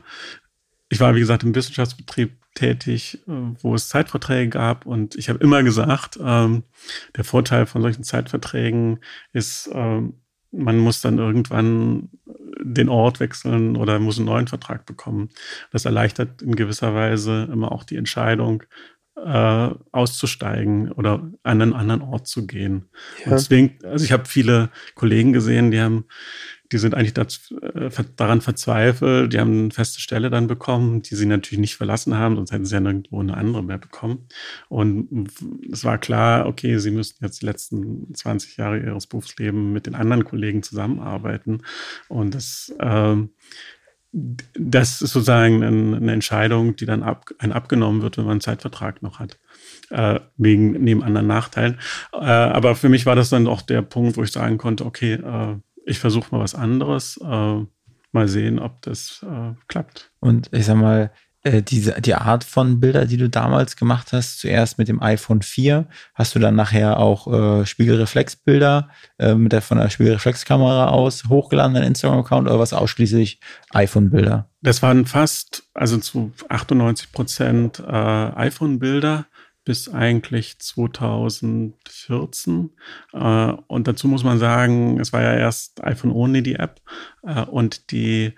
[0.89, 4.85] ich war, wie gesagt, im Wissenschaftsbetrieb tätig, äh, wo es Zeitverträge gab.
[4.85, 6.63] Und ich habe immer gesagt, ähm,
[7.15, 8.99] der Vorteil von solchen Zeitverträgen
[9.33, 10.13] ist, ähm,
[10.51, 12.09] man muss dann irgendwann
[12.61, 15.29] den Ort wechseln oder muss einen neuen Vertrag bekommen.
[15.71, 18.63] Das erleichtert in gewisser Weise immer auch die Entscheidung,
[19.17, 22.89] äh, auszusteigen oder an einen anderen Ort zu gehen.
[23.19, 23.25] Ja.
[23.25, 26.05] Und deswegen, also ich habe viele Kollegen gesehen, die haben,
[26.71, 31.15] die sind eigentlich dazu, äh, daran verzweifelt, die haben eine feste Stelle dann bekommen, die
[31.15, 34.27] sie natürlich nicht verlassen haben, sonst hätten sie ja nirgendwo eine andere mehr bekommen.
[34.69, 35.29] Und
[35.71, 39.95] es war klar, okay, sie müssten jetzt die letzten 20 Jahre ihres Berufslebens mit den
[39.95, 41.61] anderen Kollegen zusammenarbeiten.
[42.07, 43.29] Und das, ähm,
[44.11, 48.41] das ist sozusagen ein- eine Entscheidung, die dann ab, ein abgenommen wird, wenn man einen
[48.41, 49.37] Zeitvertrag noch hat.
[49.89, 51.77] Äh, wegen neben anderen Nachteilen.
[52.13, 55.13] Äh, aber für mich war das dann auch der Punkt, wo ich sagen konnte, okay,
[55.13, 57.65] äh, ich versuche mal was anderes, äh,
[58.11, 60.11] mal sehen, ob das äh, klappt.
[60.19, 61.11] Und ich sag mal,
[61.45, 65.43] äh, diese, die Art von Bilder, die du damals gemacht hast, zuerst mit dem iPhone
[65.43, 71.25] 4, hast du dann nachher auch äh, Spiegelreflexbilder äh, mit der von der Spiegelreflexkamera aus
[71.29, 73.39] hochgeladen, dein Instagram-Account oder was ausschließlich
[73.71, 74.49] iPhone-Bilder?
[74.61, 79.27] Das waren fast, also zu 98 Prozent äh, iPhone-Bilder
[79.65, 82.69] bis eigentlich 2014.
[83.13, 86.81] Äh, und dazu muss man sagen, es war ja erst iPhone Only die App
[87.23, 88.35] äh, und die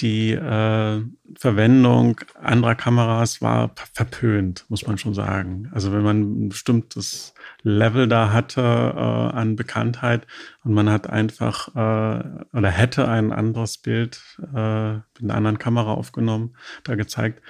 [0.00, 1.02] die äh,
[1.38, 5.70] Verwendung anderer Kameras war verpönt, muss man schon sagen.
[5.72, 10.26] Also wenn man ein bestimmtes Level da hatte äh, an Bekanntheit
[10.64, 14.20] und man hat einfach äh, oder hätte ein anderes Bild
[14.54, 17.42] äh, mit einer anderen Kamera aufgenommen, da gezeigt,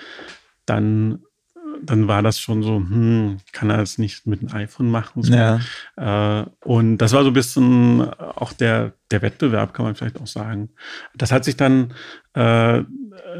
[0.66, 1.22] dann
[1.82, 5.22] dann war das schon so, hm, kann er das nicht mit einem iPhone machen?
[5.22, 5.32] So.
[5.32, 5.60] Ja.
[5.96, 10.26] Äh, und das war so ein bisschen auch der, der Wettbewerb, kann man vielleicht auch
[10.26, 10.70] sagen.
[11.14, 11.94] Das hat sich dann
[12.34, 12.82] äh,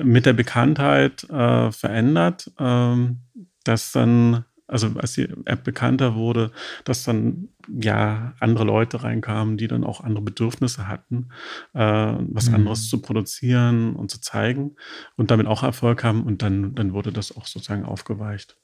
[0.03, 3.21] mit der Bekanntheit äh, verändert, ähm,
[3.65, 6.51] dass dann, also als die App bekannter wurde,
[6.85, 11.29] dass dann ja andere Leute reinkamen, die dann auch andere Bedürfnisse hatten,
[11.75, 12.55] äh, was Mhm.
[12.55, 14.77] anderes zu produzieren und zu zeigen
[15.17, 18.57] und damit auch Erfolg haben und dann, dann wurde das auch sozusagen aufgeweicht.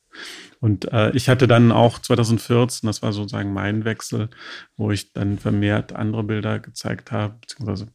[0.61, 4.31] Und äh, ich hatte dann auch 2014, das war sozusagen mein Wechsel,
[4.77, 7.88] wo ich dann vermehrt andere Bilder gezeigt habe, beziehungsweise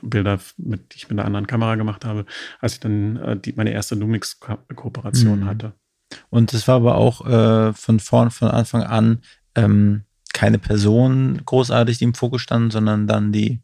[0.00, 2.24] Bilder, mit, die ich mit einer anderen Kamera gemacht habe,
[2.60, 5.44] als ich dann äh, die, meine erste Lumix-Kooperation Mhm.
[5.46, 5.72] hatte.
[6.30, 9.20] Und es war aber auch äh, von vorn, von Anfang an
[9.54, 13.60] ähm, keine Person großartig, die im Fokus stand, sondern dann die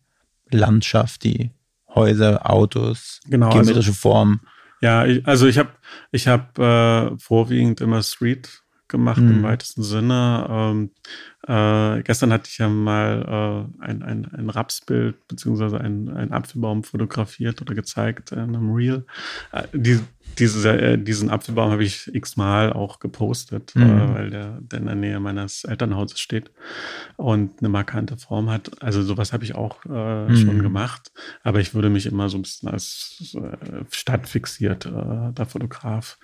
[0.51, 1.51] Landschaft, die
[1.95, 4.41] Häuser, Autos, Genau, also- geometrische Formen.
[4.81, 5.71] Ja, ich, also ich habe
[6.11, 9.31] ich hab, äh, vorwiegend immer Street gemacht Mhm.
[9.31, 10.47] im weitesten Sinne.
[10.51, 10.91] Ähm,
[11.47, 16.85] äh, gestern hatte ich ja mal äh, ein, ein, ein Rapsbild beziehungsweise ein, ein Apfelbaum
[16.85, 19.05] fotografiert oder gezeigt in einem Reel.
[19.53, 20.01] Äh, die,
[20.39, 23.83] diese, äh, diesen Apfelbaum habe ich x-mal auch gepostet, Mhm.
[23.83, 26.51] äh, weil der, der in der Nähe meines Elternhauses steht
[27.17, 28.83] und eine markante Form hat.
[28.83, 30.37] Also sowas habe ich auch äh, Mhm.
[30.37, 31.13] schon gemacht.
[31.43, 36.19] Aber ich würde mich immer so ein bisschen als äh, stadtfixiert äh, der Fotograf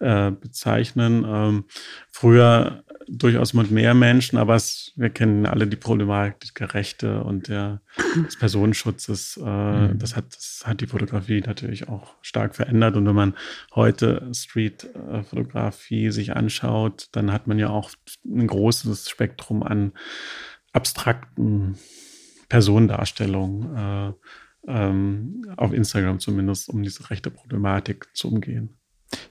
[0.00, 1.24] äh, bezeichnen.
[1.26, 1.64] Ähm,
[2.10, 7.48] früher durchaus mit mehr Menschen, aber es, wir kennen alle die Problematik der Rechte und
[7.48, 7.80] der,
[8.24, 9.36] des Personenschutzes.
[9.36, 9.98] Äh, Mhm.
[9.98, 12.96] das, hat, das hat die Fotografie natürlich auch stark verändert.
[12.96, 13.34] Und wenn man
[13.74, 17.90] heute Street-Fotografie sich anschaut, dann hat man ja auch
[18.24, 19.92] ein großes Spektrum an
[20.72, 21.76] abstrakten
[22.48, 23.76] Personendarstellungen.
[23.76, 24.12] Äh,
[24.66, 28.78] ähm, auf Instagram zumindest, um diese rechte Problematik zu umgehen.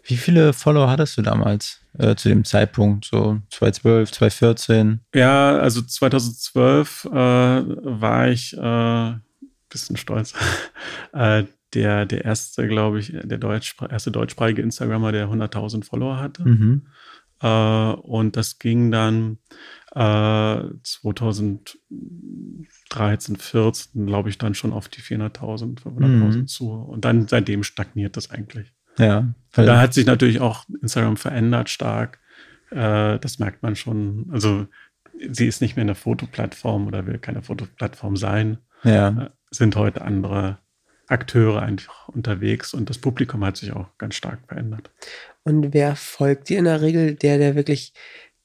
[0.03, 3.05] Wie viele Follower hattest du damals äh, zu dem Zeitpunkt?
[3.05, 4.99] So 2012, 2014?
[5.13, 9.13] Ja, also 2012 äh, war ich äh,
[9.69, 10.33] bisschen stolz.
[11.13, 11.43] äh,
[11.73, 16.47] der, der erste, glaube ich, der Deutsch, erste deutschsprachige Instagrammer, der 100.000 Follower hatte.
[16.47, 16.87] Mhm.
[17.41, 19.39] Äh, und das ging dann
[19.95, 26.47] äh, 2013, 14, glaube ich, dann schon auf die 400.000, 500.000 Mhm.
[26.47, 26.71] zu.
[26.71, 28.71] Und dann seitdem stagniert das eigentlich.
[28.97, 29.34] Ja.
[29.53, 32.19] Weil, Da hat sich natürlich auch Instagram verändert stark.
[32.71, 34.29] Äh, das merkt man schon.
[34.32, 34.67] Also
[35.29, 38.58] sie ist nicht mehr eine Fotoplattform oder will keine Fotoplattform sein.
[38.84, 39.10] ja.
[39.10, 40.58] Äh, sind heute andere
[41.08, 44.89] Akteure einfach unterwegs und das Publikum hat sich auch ganz stark verändert.
[45.43, 47.15] Und wer folgt dir in der Regel?
[47.15, 47.93] Der, der wirklich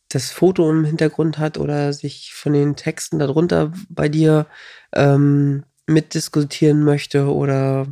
[0.09, 4.47] das Foto im Hintergrund hat oder sich von den Texten darunter bei dir
[4.93, 7.87] ähm, mitdiskutieren möchte oder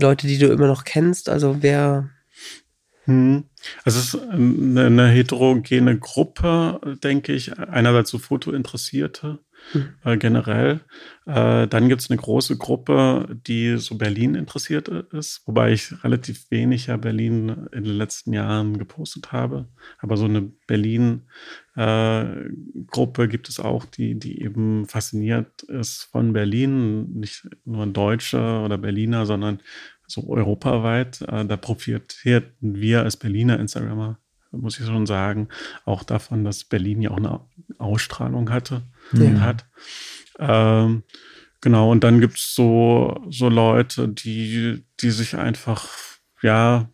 [0.00, 1.28] Leute, die du immer noch kennst?
[1.28, 2.10] Also wer,
[3.04, 3.44] Hm.
[3.84, 7.58] Also es ist eine, eine heterogene Gruppe, denke ich.
[7.58, 9.40] Einerseits so Fotointeressierte
[9.72, 9.90] Hm.
[10.04, 10.80] äh, generell.
[11.26, 16.50] Äh, dann gibt es eine große Gruppe, die so Berlin interessiert ist, wobei ich relativ
[16.50, 19.68] wenig ja Berlin in den letzten Jahren gepostet habe.
[19.98, 21.28] Aber so eine Berlin-Gruppe
[23.28, 27.12] gibt es auch, die, die eben fasziniert ist von Berlin.
[27.12, 29.60] Nicht nur Deutsche oder Berliner, sondern
[30.10, 31.22] so europaweit.
[31.22, 34.18] Äh, da profitierten wir als Berliner Instagrammer,
[34.52, 35.48] muss ich schon sagen,
[35.84, 37.40] auch davon, dass Berlin ja auch eine
[37.78, 39.40] Ausstrahlung hatte und Ja.
[39.40, 39.66] hat.
[40.38, 41.02] Ähm,
[41.60, 45.88] genau, und dann gibt es so, so Leute, die, die sich einfach,
[46.42, 46.90] ja,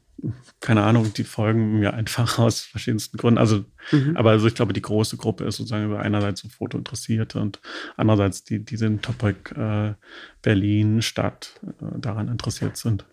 [0.61, 3.38] keine Ahnung, die folgen mir einfach aus verschiedensten Gründen.
[3.38, 4.16] Also, Mhm.
[4.16, 7.61] aber also ich glaube, die große Gruppe ist sozusagen über einerseits so Fotointeressierte und
[7.96, 9.94] andererseits die, die den Topic äh,
[10.42, 13.05] Berlin, Stadt äh, daran interessiert sind.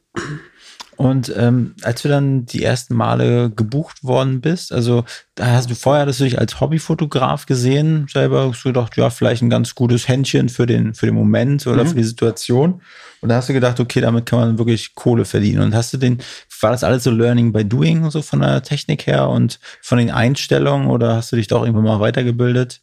[0.96, 5.76] Und ähm, als du dann die ersten Male gebucht worden bist, also da hast du
[5.76, 9.74] vorher das du dich als Hobbyfotograf gesehen, selber hast du gedacht, ja, vielleicht ein ganz
[9.74, 11.88] gutes Händchen für den, für den Moment oder Mhm.
[11.88, 12.82] für die Situation.
[13.22, 15.62] Und da hast du gedacht, okay, damit kann man wirklich Kohle verdienen.
[15.64, 16.20] Und hast du den,
[16.62, 20.12] war das alles so Learning by Doing, so von der Technik her und von den
[20.12, 22.82] Einstellungen oder hast du dich da auch irgendwann mal weitergebildet?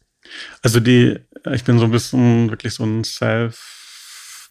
[0.61, 1.17] Also die,
[1.51, 3.03] ich bin so ein bisschen wirklich so ein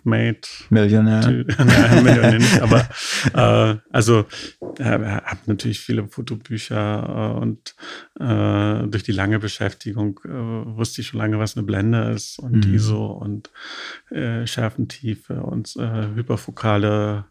[0.01, 1.45] Self-made Millionär.
[1.59, 2.89] Nein, Millionär nicht, aber
[3.35, 4.27] äh, also
[4.79, 7.75] äh, habe natürlich viele Fotobücher äh, und
[8.19, 12.67] äh, durch die lange Beschäftigung äh, wusste ich schon lange, was eine Blende ist und
[12.67, 12.75] Mhm.
[12.75, 13.51] ISO und
[14.11, 17.25] äh, Schärfentiefe und äh, hyperfokale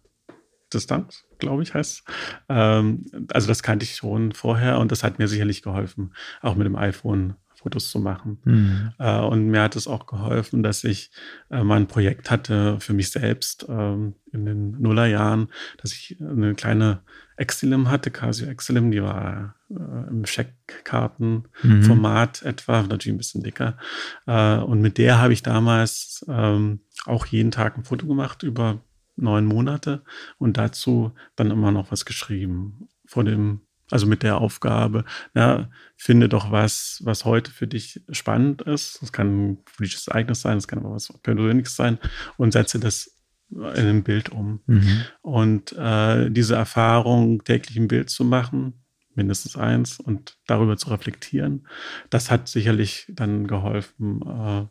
[0.74, 2.04] Distanz, glaube ich, heißt.
[2.48, 6.66] Ähm, also das kannte ich schon vorher und das hat mir sicherlich geholfen, auch mit
[6.66, 8.40] dem iPhone Fotos zu machen.
[8.46, 8.94] Mhm.
[9.00, 11.12] Äh, und mir hat es auch geholfen, dass ich
[11.52, 16.56] äh, mal ein Projekt hatte für mich selbst ähm, in den Nullerjahren, dass ich eine
[16.56, 17.02] kleine
[17.36, 23.78] Exilim hatte, Casio Exilim, die war äh, im Scheckkartenformat etwa, natürlich ein bisschen dicker.
[24.26, 28.82] Äh, und mit der habe ich damals ähm, auch jeden Tag ein Foto gemacht über
[29.18, 30.04] neun Monate
[30.38, 36.30] und dazu dann immer noch was geschrieben vor dem also mit der Aufgabe, ja, finde
[36.30, 39.02] doch was, was heute für dich spannend ist.
[39.02, 41.98] Das kann ein politisches Ereignis sein, das kann aber was Persönliches sein
[42.38, 43.16] und setze das
[43.52, 44.62] in ein Bild um.
[44.68, 45.02] Mhm.
[45.22, 48.74] Und äh, diese Erfahrung, täglich ein Bild zu machen,
[49.16, 51.68] mindestens eins, und darüber zu reflektieren,
[52.10, 54.66] das hat sicherlich dann geholfen, äh,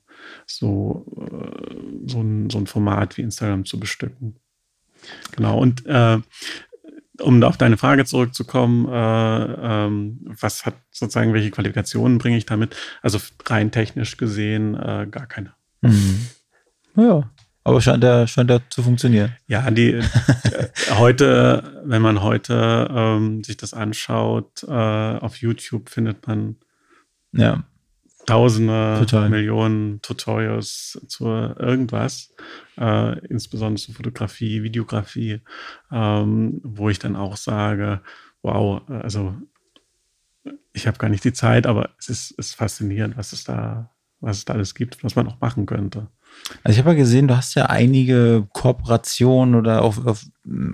[0.47, 4.37] so, äh, so, ein, so ein Format wie Instagram zu bestücken.
[5.33, 6.19] Genau, und äh,
[7.21, 12.77] um auf deine Frage zurückzukommen, äh, ähm, was hat sozusagen, welche Qualifikationen bringe ich damit?
[13.03, 15.53] Also rein technisch gesehen äh, gar keine.
[15.81, 16.27] Mhm.
[16.97, 17.31] Ja,
[17.65, 19.37] aber scheint ja, scheint ja zu funktionieren.
[19.47, 20.03] Ja, die äh,
[20.97, 26.57] heute, wenn man heute ähm, sich das anschaut, äh, auf YouTube findet man
[27.33, 27.65] Ja.
[28.29, 29.31] Tausende, Total.
[29.31, 32.35] Millionen Tutorials zu irgendwas,
[32.77, 35.41] äh, insbesondere zu Fotografie, Videografie,
[35.91, 38.03] ähm, wo ich dann auch sage,
[38.43, 39.35] wow, also
[40.73, 44.39] ich habe gar nicht die Zeit, aber es ist, ist faszinierend, was es da, was
[44.39, 46.09] es da alles gibt, was man auch machen könnte.
[46.65, 50.25] Also ich habe ja gesehen, du hast ja einige Kooperationen oder auch auf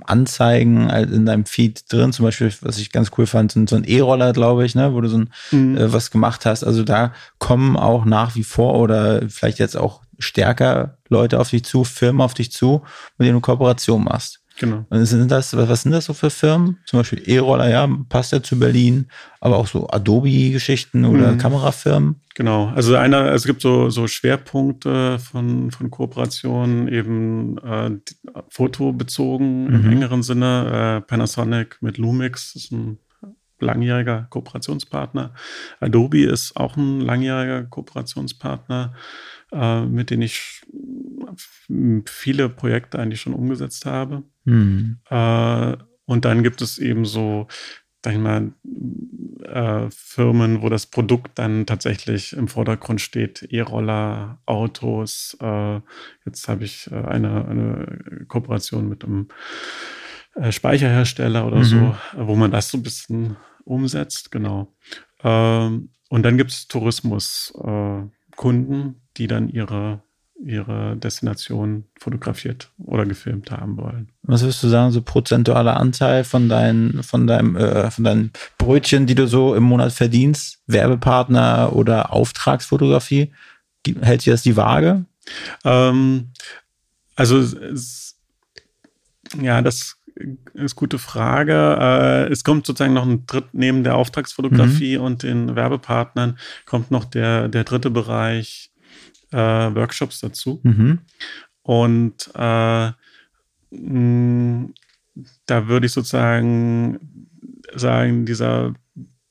[0.04, 2.12] Anzeigen in deinem Feed drin.
[2.12, 5.08] Zum Beispiel, was ich ganz cool fand, so ein E-Roller, glaube ich, ne, wo du
[5.08, 5.76] so ein, Mhm.
[5.76, 6.64] äh, was gemacht hast.
[6.64, 11.64] Also da kommen auch nach wie vor oder vielleicht jetzt auch stärker Leute auf dich
[11.64, 12.82] zu, Firmen auf dich zu,
[13.18, 14.40] mit denen du Kooperation machst.
[14.56, 14.86] Genau.
[14.88, 16.78] Und sind das, was was sind das so für Firmen?
[16.86, 19.06] Zum Beispiel E-Roller, ja, passt ja zu Berlin,
[19.40, 21.38] aber auch so Adobe-Geschichten oder Mhm.
[21.38, 22.20] Kamerafirmen.
[22.36, 27.90] Genau, also einer, also es gibt so, so Schwerpunkte von, von Kooperationen, eben äh,
[28.50, 29.92] fotobezogen im Mhm.
[29.92, 31.00] engeren Sinne.
[31.02, 32.98] Äh, Panasonic mit Lumix ist ein
[33.60, 35.32] langjähriger Kooperationspartner.
[35.80, 38.94] Adobe ist auch ein langjähriger Kooperationspartner,
[39.52, 40.62] äh, mit dem ich
[42.06, 44.22] viele Projekte eigentlich schon umgesetzt habe.
[44.44, 44.98] Hm.
[45.10, 47.46] Äh, und dann gibt es eben so,
[48.04, 48.52] sag ich mal,
[49.44, 53.42] äh, Firmen, wo das Produkt dann tatsächlich im Vordergrund steht.
[53.42, 55.36] E-Roller, Autos.
[55.40, 55.80] Äh,
[56.26, 59.28] jetzt habe ich äh, eine, eine Kooperation mit einem
[60.34, 61.64] äh, Speicherhersteller oder Mhm.
[61.64, 64.74] so, wo man das so ein bisschen umsetzt, genau.
[65.22, 68.10] Ähm, und dann gibt es Tourismuskunden,
[68.88, 70.02] äh, die dann ihre,
[70.42, 74.10] ihre Destination fotografiert oder gefilmt haben wollen.
[74.22, 79.06] Was würdest du sagen, so prozentualer Anteil von, dein, von, deinem, äh, von deinen Brötchen,
[79.06, 80.60] die du so im Monat verdienst?
[80.66, 83.32] Werbepartner oder Auftragsfotografie?
[84.00, 85.04] Hält sich das die Waage?
[85.64, 86.30] Ähm,
[87.16, 88.18] also es-
[89.40, 89.98] ja, das ist
[90.56, 91.76] eine gute Frage.
[91.80, 97.04] Äh, es kommt sozusagen noch ein dritt, neben der Auftragsfotografie und den Werbepartnern kommt noch
[97.04, 98.70] der, der dritte Bereich
[99.34, 100.60] äh, Workshops dazu.
[100.62, 101.00] Mhm.
[101.62, 102.92] Und äh,
[103.70, 104.68] mh,
[105.46, 107.34] da würde ich sozusagen
[107.74, 108.74] sagen, dieser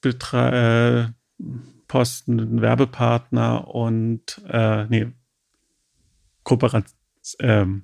[0.01, 1.07] Betra äh,
[1.87, 5.11] Posten, Werbepartner und äh, nee,
[6.43, 6.97] Kooperation,
[7.39, 7.83] ähm,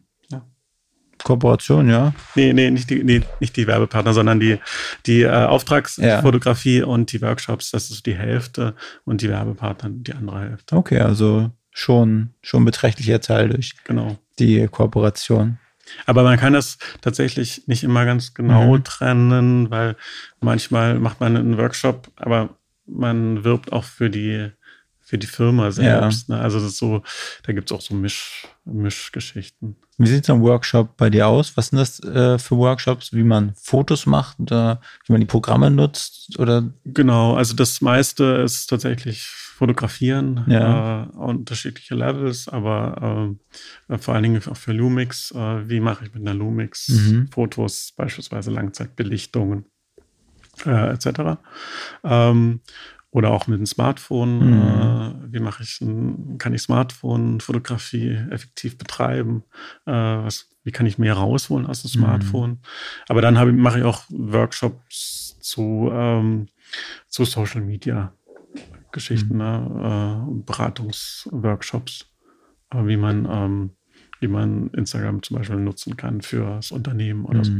[1.23, 2.13] Kooperation, ja.
[2.35, 4.57] nee, nee, nicht die, nee, nicht die Werbepartner, sondern die,
[5.05, 10.39] die äh, Auftragsfotografie und die Workshops, das ist die Hälfte und die Werbepartner die andere
[10.41, 10.75] Hälfte.
[10.75, 14.17] Okay, also schon, schon beträchtlicher Teil durch Genau.
[14.39, 15.57] die Kooperation.
[16.05, 18.83] Aber man kann das tatsächlich nicht immer ganz genau Mhm.
[18.83, 19.95] trennen, weil
[20.39, 22.49] manchmal macht man einen Workshop, aber
[22.85, 24.51] man wirbt auch für die,
[25.09, 26.29] für die Firma selbst.
[26.29, 26.39] Ne?
[26.39, 27.01] Also das ist so,
[27.43, 29.75] da gibt es auch so Misch, Mischgeschichten.
[29.97, 31.57] Wie sieht so ein Workshop bei dir aus?
[31.57, 33.11] Was sind das äh, für Workshops?
[33.11, 36.37] Wie man Fotos macht oder wie man die Programme nutzt?
[36.37, 39.23] Oder Genau, also das meiste ist tatsächlich
[39.59, 41.03] Fotografieren, Ja.
[41.03, 43.35] äh, unterschiedliche Levels, aber
[43.89, 45.31] äh, vor allen Dingen auch für Lumix.
[45.31, 47.27] Äh, wie mache ich mit einer Lumix Mhm.
[47.33, 49.65] Fotos, beispielsweise Langzeitbelichtungen
[50.65, 51.39] äh, etc.
[52.03, 52.61] Ähm,
[53.11, 54.39] oder auch mit dem Smartphone.
[54.39, 55.29] Mhm.
[55.29, 59.43] Äh, wie mache ich, ein, kann ich Smartphone-Fotografie effektiv betreiben?
[59.85, 62.03] Äh, was, wie kann ich mehr rausholen aus dem Mhm.
[62.03, 62.59] Smartphone?
[63.07, 66.47] Aber dann habe, mache ich auch Workshops zu, ähm,
[67.07, 68.13] zu Social Media
[68.91, 70.25] Geschichten, ne?
[70.27, 72.07] äh, Beratungsworkshops,
[72.71, 73.69] äh, wie man, ähm,
[74.19, 77.51] wie man Instagram zum Beispiel nutzen kann fürs Unternehmen oder so.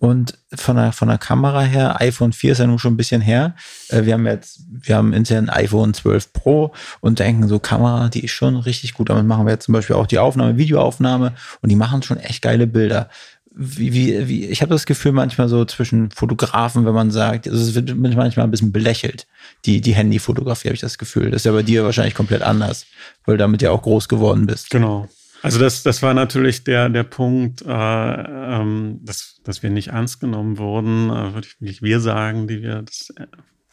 [0.00, 3.20] Und von der, von der Kamera her, iPhone 4 ist ja nun schon ein bisschen
[3.20, 3.54] her.
[3.90, 8.24] Äh, Wir haben jetzt, wir haben intern iPhone 12 Pro und denken so, Kamera, die
[8.24, 9.10] ist schon richtig gut.
[9.10, 12.40] Damit machen wir jetzt zum Beispiel auch die Aufnahme, Videoaufnahme und die machen schon echt
[12.40, 13.10] geile Bilder.
[13.52, 17.60] Wie, wie, wie, ich habe das Gefühl manchmal so zwischen Fotografen, wenn man sagt, also
[17.60, 19.26] es wird manchmal ein bisschen belächelt,
[19.66, 21.30] die, die Handyfotografie, habe ich das Gefühl.
[21.30, 22.86] Das ist ja bei dir wahrscheinlich komplett anders,
[23.26, 24.70] weil damit ja auch groß geworden bist.
[24.70, 25.08] Genau.
[25.42, 30.20] Also das, das war natürlich der, der Punkt, äh, ähm, dass, dass wir nicht ernst
[30.20, 33.26] genommen wurden, äh, würde ich nicht wir sagen, die wir das äh,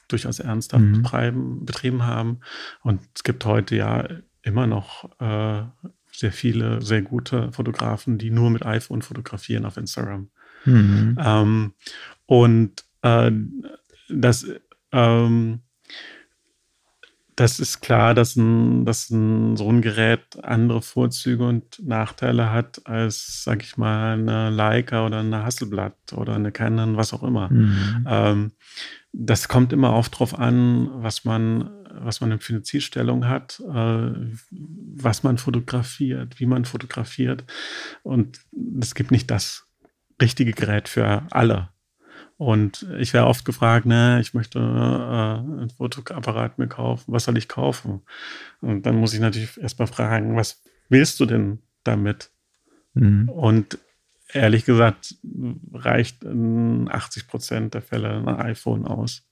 [0.08, 1.02] durchaus ernsthaft Mhm.
[1.02, 2.40] betreiben, betrieben haben.
[2.82, 4.08] Und es gibt heute ja
[4.42, 5.64] immer noch äh,
[6.12, 10.30] sehr viele, sehr gute Fotografen, die nur mit iPhone fotografieren auf Instagram.
[10.66, 11.18] Mhm.
[11.24, 11.74] Ähm,
[12.26, 13.32] und äh,
[14.10, 14.46] das,
[14.92, 15.62] ähm,
[17.38, 22.82] das ist klar, dass, ein, dass ein, so ein Gerät andere Vorzüge und Nachteile hat
[22.86, 27.50] als, sag ich mal, eine Leica oder eine Hasselblad oder eine Canon, was auch immer.
[27.50, 28.08] Mhm.
[28.10, 28.52] Ähm,
[29.14, 34.12] das kommt immer auch drauf an, was man, was man für eine Zielstellung hat, äh,
[34.50, 37.46] was man fotografiert, wie man fotografiert.
[38.02, 38.40] Und
[38.82, 39.68] es gibt nicht das
[40.20, 41.70] richtige Gerät für alle.
[42.38, 47.38] Und ich wäre oft gefragt, ne, ich möchte äh, ein Fotoapparat mir kaufen, was soll
[47.38, 48.02] ich kaufen?
[48.62, 52.30] Und dann muss ich natürlich erstmal fragen, was willst du denn damit?
[52.94, 53.28] Mhm.
[53.30, 53.80] Und
[54.32, 55.16] ehrlich gesagt,
[55.74, 59.24] reicht in 80 Prozent der Fälle ein iPhone aus.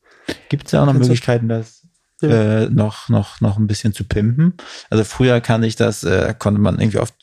[0.50, 1.88] Gibt es da auch noch Kannst Möglichkeiten, das
[2.22, 2.64] Ja.
[2.64, 4.56] äh, noch, noch, noch ein bisschen zu pimpen?
[4.90, 7.14] Also früher kann ich das, äh, konnte man irgendwie oft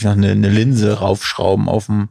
[0.00, 2.08] noch eine, eine Linse raufschrauben auf dem.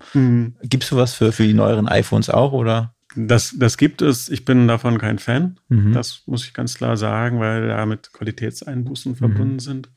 [0.61, 2.94] Gibst du was für, für die neueren iPhones auch, oder?
[3.15, 4.29] Das, das gibt es.
[4.29, 5.59] Ich bin davon kein Fan.
[5.69, 5.93] Mhm.
[5.93, 9.15] Das muss ich ganz klar sagen, weil damit Qualitätseinbußen Mhm.
[9.15, 9.89] verbunden sind.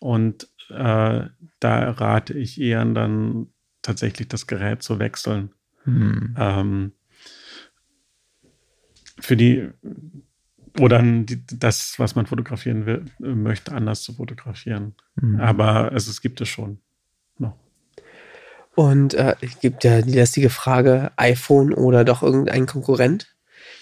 [0.00, 1.26] Und äh,
[1.60, 3.48] da rate ich eher dann
[3.82, 5.50] tatsächlich das Gerät zu wechseln.
[5.84, 6.34] Mhm.
[6.36, 6.92] Ähm,
[9.20, 9.70] für die
[10.78, 14.94] oder die, das, was man fotografieren will, möchte, anders zu fotografieren.
[15.20, 15.40] Mhm.
[15.40, 16.78] Aber es, es gibt es schon.
[18.78, 23.26] Und äh, es gibt ja die lästige Frage, iPhone oder doch irgendein Konkurrent?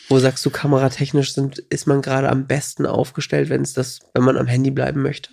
[0.08, 4.24] Wo sagst du, kameratechnisch sind, ist man gerade am besten aufgestellt, wenn es das, wenn
[4.24, 5.28] man am Handy bleiben möchte?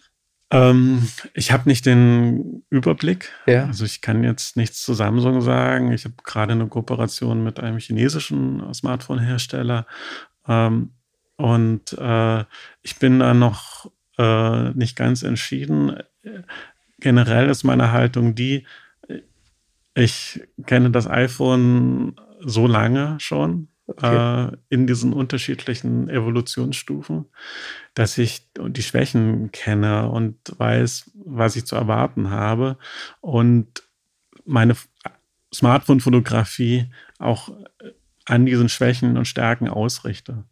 [0.51, 3.32] Ähm, ich habe nicht den Überblick.
[3.45, 3.68] Ja.
[3.68, 5.93] Also ich kann jetzt nichts zu Samsung sagen.
[5.93, 9.88] Ich habe gerade eine Kooperation mit einem chinesischen Smartphone-Hersteller.
[10.45, 10.91] Ähm,
[11.38, 12.43] und äh,
[12.82, 15.99] ich bin da noch äh, nicht ganz entschieden.
[16.99, 18.66] Generell ist meine Haltung die,
[19.96, 24.48] ich kenne das iPhone so lange schon Okay.
[24.48, 27.26] äh, in diesen unterschiedlichen Evolutionsstufen,
[27.96, 32.78] dass ich die Schwächen kenne und weiß, was ich zu erwarten habe
[33.20, 33.84] und
[34.46, 34.76] meine
[35.54, 37.50] Smartphone-Fotografie auch
[38.26, 40.46] an diesen Schwächen und Stärken ausrichte,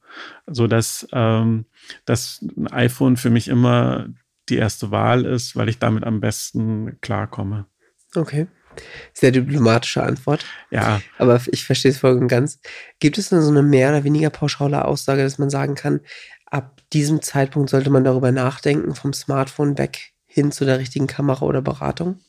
[0.45, 1.65] so dass ähm,
[2.03, 4.09] das iPhone für mich immer
[4.49, 7.65] die erste Wahl ist, weil ich damit am besten klarkomme.
[8.13, 8.47] Okay.
[9.13, 10.45] Sehr diplomatische Antwort.
[10.69, 12.59] Ja, Aber ich verstehe es voll und ganz.
[12.99, 16.01] Gibt es denn so eine mehr oder weniger pauschale Aussage, dass man sagen kann,
[16.45, 21.45] ab diesem Zeitpunkt sollte man darüber nachdenken, vom Smartphone weg hin zu der richtigen Kamera
[21.45, 22.19] oder Beratung?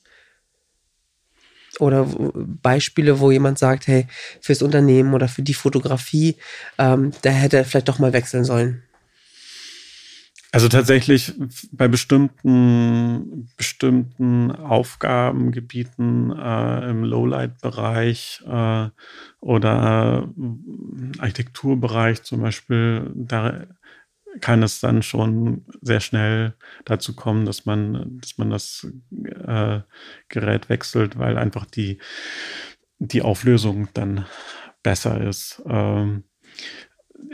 [1.78, 4.07] Oder Beispiele, wo jemand sagt, hey,
[4.40, 6.36] fürs Unternehmen oder für die Fotografie,
[6.78, 8.82] ähm, da hätte er vielleicht doch mal wechseln sollen.
[10.55, 11.32] Also tatsächlich
[11.72, 18.90] bei bestimmten, bestimmten Aufgabengebieten äh, im Lowlight-Bereich äh,
[19.40, 23.66] oder äh, Architekturbereich zum Beispiel, da
[24.42, 28.86] kann es dann schon sehr schnell dazu kommen, dass man, dass man das
[29.24, 29.80] äh,
[30.28, 31.98] Gerät wechselt, weil einfach die,
[32.98, 34.26] die Auflösung dann
[34.82, 35.62] besser ist.
[35.66, 36.24] Ähm,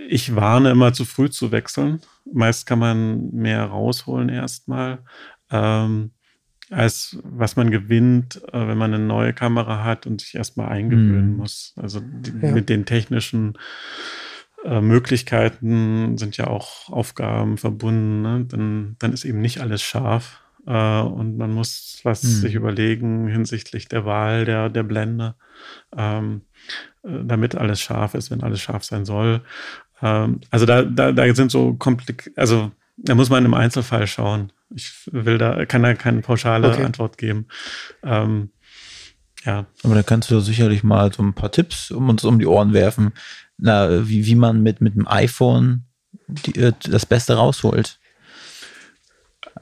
[0.09, 2.01] ich warne immer zu früh zu wechseln.
[2.33, 4.99] Meist kann man mehr rausholen erstmal,
[5.51, 6.11] ähm,
[6.71, 11.31] als was man gewinnt, äh, wenn man eine neue Kamera hat und sich erstmal eingewöhnen
[11.33, 11.37] Mhm.
[11.37, 11.73] muss.
[11.77, 12.53] Also die, Ja.
[12.53, 13.57] mit den technischen
[14.65, 18.23] äh, Möglichkeiten sind ja auch Aufgaben verbunden.
[18.23, 18.45] Ne?
[18.49, 20.43] Dann, dann ist eben nicht alles scharf.
[20.67, 22.29] Äh, und man muss was Mhm.
[22.29, 25.37] sich überlegen hinsichtlich der Wahl der, der Blende.
[25.97, 26.48] Ähm, äh,
[27.03, 29.43] damit alles scharf ist, wenn alles scharf sein soll.
[30.03, 34.53] Ähm, also da, da, da sind so komplik, also da muss man im Einzelfall schauen.
[34.75, 36.85] Ich will da, kann da keine pauschale Okay.
[36.85, 37.47] Antwort geben.
[38.03, 38.51] Ähm,
[39.45, 42.47] ja, Aber da kannst du sicherlich mal so ein paar Tipps um uns um die
[42.47, 43.13] Ohren werfen,
[43.57, 45.85] na, wie, wie man mit, mit dem iPhone
[46.27, 47.99] die, äh, das Beste rausholt.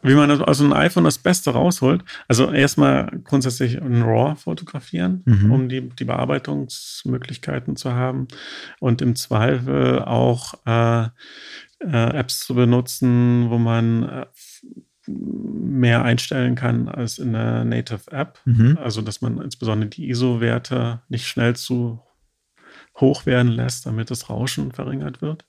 [0.02, 2.04] Wie man aus einem iPhone das Beste rausholt.
[2.28, 5.50] Also erstmal grundsätzlich in RAW fotografieren, Mhm.
[5.50, 8.28] um die, die Bearbeitungsmöglichkeiten zu haben
[8.80, 11.04] und im Zweifel auch äh,
[11.80, 14.26] äh, Apps zu benutzen, wo man äh,
[15.08, 18.40] mehr einstellen kann als in der Native App.
[18.44, 18.78] Mhm.
[18.82, 22.00] Also dass man insbesondere die ISO-Werte nicht schnell zu
[22.98, 25.44] hoch werden lässt, damit das Rauschen verringert wird.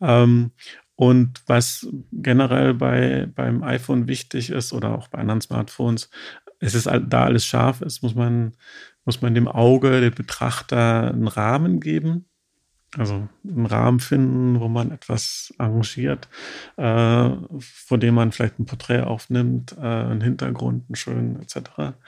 [0.00, 0.50] Ähm,
[0.96, 6.10] und was generell bei, beim iPhone wichtig ist oder auch bei anderen Smartphones,
[6.58, 8.54] es ist da alles scharf ist, muss man,
[9.04, 12.24] muss man dem Auge, dem Betrachter einen Rahmen geben.
[12.96, 16.28] Also einen Rahmen finden, wo man etwas arrangiert,
[16.76, 21.58] äh, vor dem man vielleicht ein Porträt aufnimmt, äh, einen Hintergrund, einen schönen etc.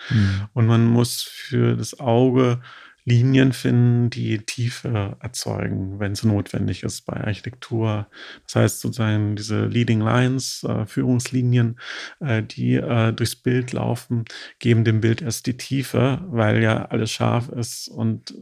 [0.08, 0.48] Mhm.
[0.54, 2.60] Und man muss für das Auge
[3.08, 8.06] Linien finden, die Tiefe erzeugen, wenn es notwendig ist bei Architektur.
[8.44, 11.78] Das heißt sozusagen diese Leading Lines, äh, Führungslinien,
[12.20, 14.24] äh, die äh, durchs Bild laufen,
[14.58, 18.34] geben dem Bild erst die Tiefe, weil ja alles scharf ist und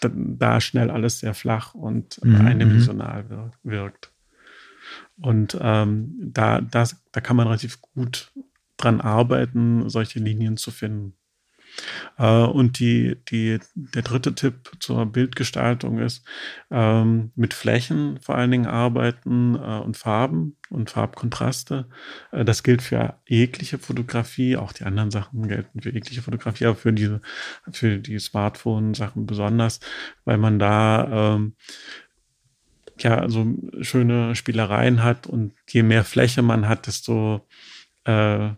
[0.00, 4.12] da, da schnell alles sehr flach und äh, Mhm, eindimensional wir- wirkt.
[5.18, 8.32] Und ähm, da, das, da kann man relativ gut
[8.76, 11.14] dran arbeiten, solche Linien zu finden.
[12.18, 16.24] Äh, und die, die, der dritte Tipp zur Bildgestaltung ist,
[16.70, 21.88] ähm, mit Flächen vor allen Dingen arbeiten äh, und Farben und Farbkontraste.
[22.32, 26.76] Äh, das gilt für jegliche Fotografie, auch die anderen Sachen gelten für jegliche Fotografie, aber
[26.76, 27.20] für diese,
[27.70, 29.80] für die Smartphone-Sachen besonders,
[30.24, 31.54] weil man da ähm,
[32.98, 33.46] ja so
[33.82, 37.46] schöne Spielereien hat und je mehr Fläche man hat, desto
[38.04, 38.50] äh,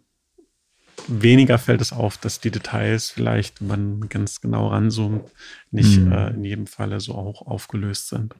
[1.08, 5.30] weniger fällt es auf, dass die Details vielleicht, wenn man ganz genau ranzoomt,
[5.70, 6.12] nicht Mhm.
[6.12, 8.34] äh, in jedem Falle so hoch aufgelöst sind.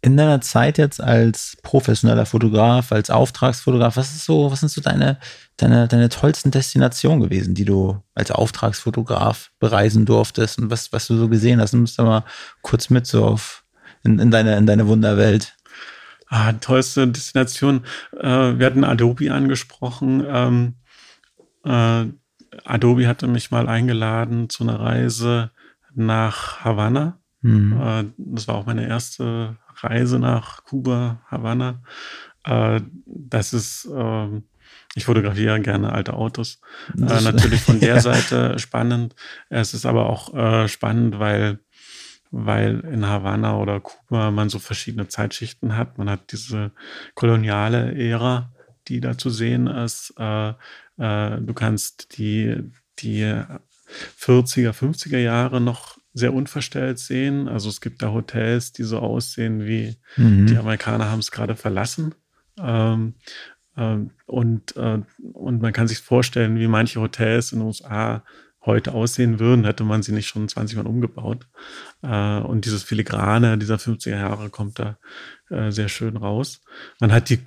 [0.00, 4.80] In deiner Zeit jetzt als professioneller Fotograf, als Auftragsfotograf, was ist so, was sind so
[4.80, 5.18] deine,
[5.56, 11.16] deine, deine tollsten Destinationen gewesen, die du als Auftragsfotograf bereisen durftest und was, was du
[11.16, 11.72] so gesehen hast?
[11.72, 12.24] Nimmst du mal
[12.62, 13.64] kurz mit so auf
[14.04, 15.56] in, in deine, in deine Wunderwelt.
[16.28, 17.84] Ah, tollste Destination.
[18.16, 20.24] Äh, wir hatten Adobe angesprochen.
[20.28, 20.74] Ähm,
[21.68, 22.06] äh,
[22.64, 25.50] Adobe hatte mich mal eingeladen zu einer Reise
[25.94, 27.18] nach Havanna.
[27.42, 27.80] Hm.
[27.80, 31.82] Äh, das war auch meine erste Reise nach Kuba, Havanna.
[32.44, 34.44] Äh, das ist ähm,
[34.94, 36.60] ich fotografiere gerne alte Autos.
[36.96, 38.00] Äh, natürlich von der Ja.
[38.00, 39.14] Seite spannend.
[39.48, 41.60] Es ist aber auch äh, spannend, weil,
[42.30, 45.98] weil in Havanna oder Kuba man so verschiedene Zeitschichten hat.
[45.98, 46.72] Man hat diese
[47.14, 48.52] koloniale Ära,
[48.88, 50.14] die da zu sehen ist.
[50.18, 50.54] Äh,
[50.98, 53.24] äh, du kannst die, die
[54.20, 57.48] 40er, 50er Jahre noch sehr unverstellt sehen.
[57.48, 60.46] Also es gibt da Hotels, die so aussehen wie Mhm.
[60.46, 62.14] die Amerikaner haben es gerade verlassen.
[62.60, 63.14] Ähm,
[63.76, 64.98] ähm, und, äh,
[65.32, 68.24] und man kann sich vorstellen, wie manche Hotels in den USA
[68.66, 71.46] heute aussehen würden, hätte man sie nicht schon 20 Mal umgebaut.
[72.02, 74.98] Äh, und dieses Filigrane dieser 50er Jahre kommt da
[75.48, 76.60] äh, sehr schön raus.
[77.00, 77.38] Man hat die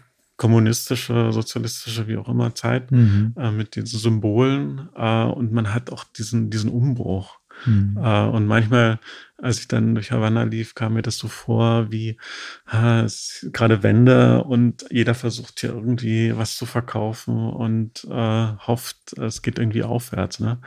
[0.42, 3.36] kommunistische, sozialistische, wie auch immer, Zeit Mhm.
[3.38, 7.38] äh, mit diesen Symbolen äh, und man hat auch diesen, diesen Umbruch.
[7.68, 7.96] Mhm.
[8.04, 9.00] Äh, und manchmal,
[9.38, 12.18] als ich dann durch Havanna lief, kam mir das so vor, wie
[12.66, 19.16] ah, es gerade Wende und jeder versucht hier irgendwie was zu verkaufen und äh, hofft,
[19.20, 20.40] es geht irgendwie aufwärts.
[20.40, 20.60] Ne?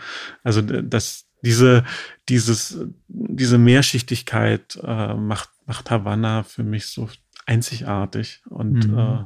[0.45, 1.83] Also das, diese,
[2.29, 7.09] dieses, diese Mehrschichtigkeit äh, macht, macht Havanna für mich so
[7.47, 8.99] einzigartig und Mhm.
[8.99, 9.25] äh,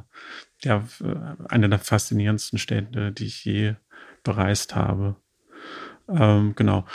[0.61, 0.83] ja,
[1.47, 3.75] eine der faszinierendsten Städte, die ich je
[4.23, 5.15] bereist habe.
[6.09, 6.85] Ähm, genau.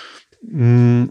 [0.43, 1.07] Mm,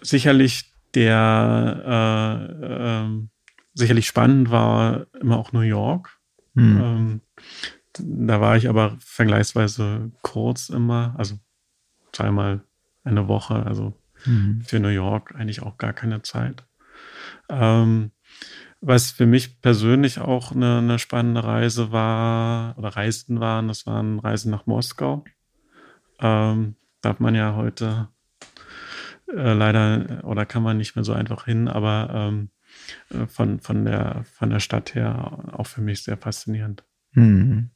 [0.00, 3.30] sicherlich der äh, ähm,
[3.72, 6.18] sicherlich spannend war immer auch New York.
[6.54, 6.80] Mhm.
[6.82, 7.20] Ähm,
[7.98, 11.38] da war ich aber vergleichsweise kurz immer, also
[12.12, 12.62] zweimal
[13.04, 14.60] eine Woche, also Mhm.
[14.62, 16.64] für New York eigentlich auch gar keine Zeit.
[17.48, 18.12] Ähm,
[18.82, 24.18] was für mich persönlich auch eine, eine spannende Reise war, oder Reisen waren, das waren
[24.18, 25.24] Reisen nach Moskau.
[26.18, 28.08] Ähm, darf man ja heute
[29.28, 32.50] äh, leider oder kann man nicht mehr so einfach hin, aber ähm,
[33.10, 36.82] äh, von, von, der, von der Stadt her auch für mich sehr faszinierend.
[37.12, 37.70] Mhm.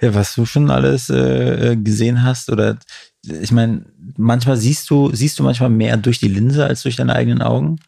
[0.00, 2.78] Ja, was du schon alles äh, äh, gesehen hast, oder
[3.22, 3.84] ich meine,
[4.16, 7.80] manchmal siehst du, siehst du manchmal mehr durch die Linse als durch deine eigenen Augen?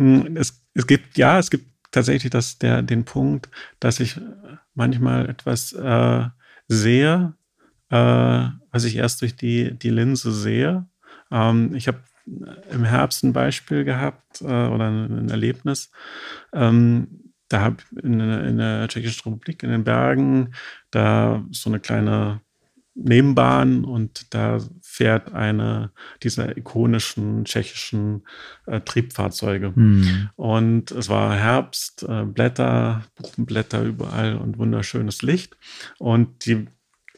[0.00, 4.20] Mm, Es, es gibt, ja, es gibt tatsächlich das, der, den Punkt, dass ich
[4.74, 6.26] manchmal etwas äh,
[6.68, 7.34] sehe,
[7.90, 7.96] äh,
[8.72, 10.86] was ich erst durch die, die Linse sehe.
[11.30, 12.00] Ähm, ich habe
[12.70, 15.90] im Herbst ein Beispiel gehabt äh, oder ein, Erlebnis.
[16.52, 20.54] Ähm, da habe in, in der Tschechischen Republik in den Bergen
[20.92, 22.40] da so eine kleine
[23.02, 25.92] Nebenbahn und da fährt eine
[26.22, 28.26] dieser ikonischen tschechischen
[28.66, 29.72] äh, Triebfahrzeuge.
[29.74, 30.30] Mhm.
[30.36, 35.56] Und es war Herbst, äh, Blätter, Buchenblätter überall und wunderschönes Licht.
[35.98, 36.66] Und die,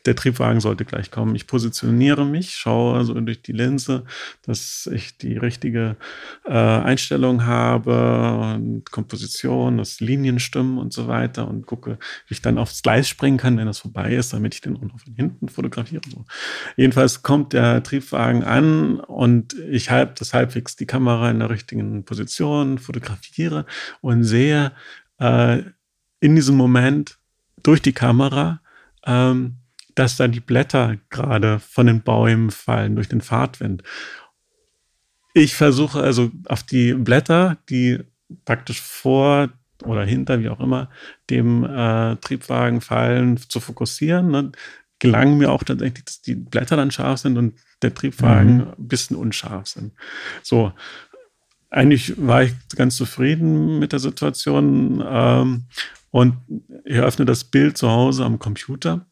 [0.04, 1.34] der Triebwagen sollte gleich kommen.
[1.36, 4.04] Ich positioniere mich, schaue also durch die Linse,
[4.42, 5.96] dass ich die richtige
[6.44, 12.42] äh, Einstellung habe und Komposition, dass Linien stimmen und so weiter und gucke, wie ich
[12.42, 15.14] dann aufs Gleis springen kann, wenn das vorbei ist, damit ich den auch noch von
[15.14, 16.02] hinten fotografiere.
[16.10, 16.24] So.
[16.76, 22.04] Jedenfalls kommt der Triebwagen an und ich halte das halbwegs die Kamera in der richtigen
[22.04, 23.66] Position, fotografiere
[24.00, 24.72] und sehe
[25.18, 25.62] äh,
[26.20, 27.18] in diesem Moment
[27.62, 28.60] durch die Kamera,
[29.04, 29.58] ähm,
[29.94, 33.82] dass da die Blätter gerade von den Bäumen fallen durch den Fahrtwind.
[35.34, 38.00] Ich versuche also auf die Blätter, die
[38.44, 39.48] praktisch vor
[39.84, 40.90] oder hinter, wie auch immer,
[41.30, 44.30] dem äh, Triebwagen fallen, zu fokussieren.
[44.30, 44.52] Ne?
[44.98, 48.68] Gelang mir auch tatsächlich, dass die Blätter dann scharf sind und der Triebwagen Mhm.
[48.78, 49.92] ein bisschen unscharf sind.
[50.42, 50.72] So,
[51.70, 55.64] eigentlich war ich ganz zufrieden mit der Situation ähm,
[56.10, 56.36] und
[56.84, 59.06] ich öffne das Bild zu Hause am Computer,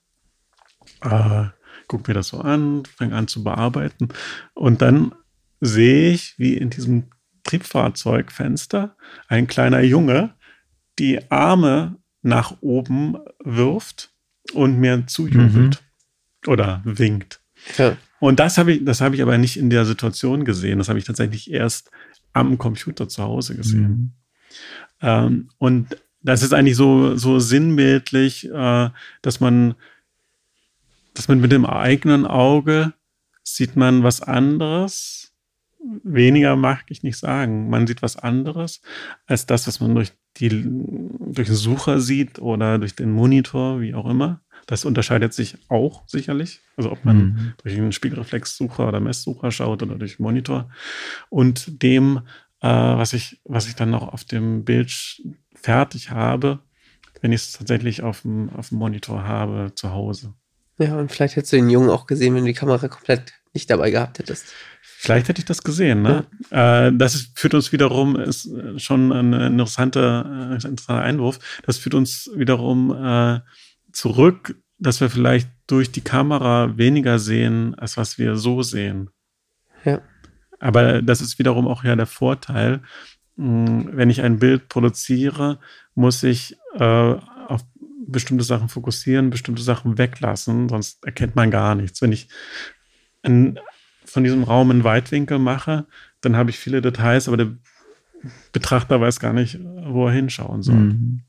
[1.03, 1.49] äh,
[1.87, 4.09] gucke mir das so an, fange an zu bearbeiten
[4.55, 5.13] und dann
[5.61, 7.11] sehe ich, wie in diesem
[7.45, 8.97] Triebfahrzeugfenster
[9.29, 10.35] ein kleiner Junge
[10.99, 14.13] die Arme nach oben wirft
[14.53, 15.83] und mir zujubelt
[16.47, 17.41] oder winkt.
[17.79, 17.97] Ja.
[18.19, 20.79] Und das habe ich, das habe ich aber nicht in der Situation gesehen.
[20.79, 21.91] Das habe ich tatsächlich erst
[22.33, 23.89] am Computer zu Hause gesehen.
[23.89, 24.13] Mhm.
[25.01, 28.91] Ähm, und das ist eigentlich so, so sinnbildlich, äh,
[29.23, 29.75] dass man,
[31.21, 32.95] dass man mit dem eigenen Auge
[33.43, 35.35] sieht man was anderes.
[36.03, 37.69] Weniger mag ich nicht sagen.
[37.69, 38.81] Man sieht was anderes
[39.27, 43.93] als das, was man durch die, durch den Sucher sieht oder durch den Monitor, wie
[43.93, 44.41] auch immer.
[44.67, 46.61] Das unterscheidet sich auch sicherlich.
[46.79, 47.53] Also ob man Mhm.
[47.63, 50.71] durch einen Spiegelreflexsucher oder Messsucher schaut oder durch den Monitor.
[51.29, 52.21] Und dem,
[52.63, 55.21] äh, was ich, was ich dann noch auf dem Bild
[55.55, 56.61] fertig habe,
[57.21, 60.33] wenn ich es tatsächlich auf dem, auf dem Monitor habe zu Hause.
[60.81, 63.69] Ja, und vielleicht hättest du den Jungen auch gesehen, wenn du die Kamera komplett nicht
[63.69, 64.47] dabei gehabt hättest.
[64.81, 66.01] Vielleicht hätte ich das gesehen.
[66.01, 66.25] Ne?
[66.51, 71.95] Äh, das ist, führt uns wiederum, ist schon ein interessanter, äh, interessanter Einwurf, das führt
[71.95, 73.41] uns wiederum äh,
[73.93, 79.11] zurück, dass wir vielleicht durch die Kamera weniger sehen, als was wir so sehen.
[79.85, 80.01] Ja.
[80.61, 82.81] Aber das ist wiederum auch ja der Vorteil.
[83.37, 85.59] Mh, Wenn ich ein Bild produziere,
[85.95, 87.15] muss ich äh,
[88.11, 92.03] bestimmte Sachen fokussieren, bestimmte Sachen weglassen, sonst erkennt man gar nichts.
[92.03, 92.29] Wenn ich
[93.23, 93.59] ein,
[94.05, 95.87] von diesem Raum einen Weitwinkel mache,
[96.21, 97.57] dann habe ich viele Details, aber der
[98.53, 100.75] Betrachter weiß gar nicht, wo er hinschauen soll.
[100.75, 101.23] Mhm.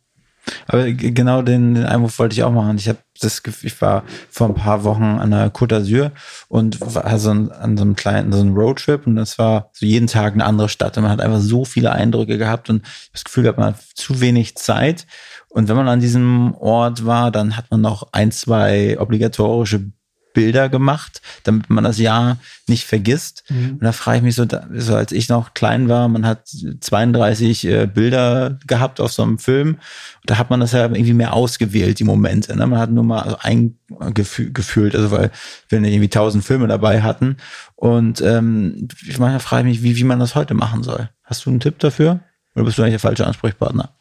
[0.68, 2.78] Aber genau den, den Einwurf wollte ich auch machen.
[2.78, 6.12] Ich habe das Gefühl, ich war vor ein paar Wochen an der Côte d'Azur
[6.48, 9.86] und war also an, an so einem kleinen, so einem Roadtrip und das war so
[9.86, 12.84] jeden Tag eine andere Stadt und man hat einfach so viele Eindrücke gehabt und
[13.14, 15.06] das Gefühl gehabt, man hat zu wenig Zeit.
[15.50, 19.92] Und wenn man an diesem Ort war, dann hat man noch ein, zwei obligatorische
[20.34, 23.44] Bilder gemacht, damit man das Jahr nicht vergisst.
[23.50, 26.48] Und da frage ich mich so, da, so, als ich noch klein war, man hat
[26.48, 29.78] 32 äh, Bilder gehabt auf so einem Film.
[30.26, 32.56] Da hat man das ja irgendwie mehr ausgewählt, die Momente.
[32.56, 32.66] Ne?
[32.68, 35.32] Man hat nur mal eingefühlt, also weil
[35.70, 37.38] wir nicht irgendwie tausend Filme dabei hatten.
[37.76, 41.10] Und ähm, ich manchmal frage ich mich, wie, wie man das heute machen soll.
[41.24, 42.22] Hast du einen Tipp dafür?
[42.56, 43.96] Oder bist du eigentlich der falsche Ansprechpartner?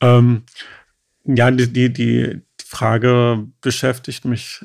[0.00, 0.42] Ähm,
[1.24, 4.64] ja, die, die, die Frage beschäftigt mich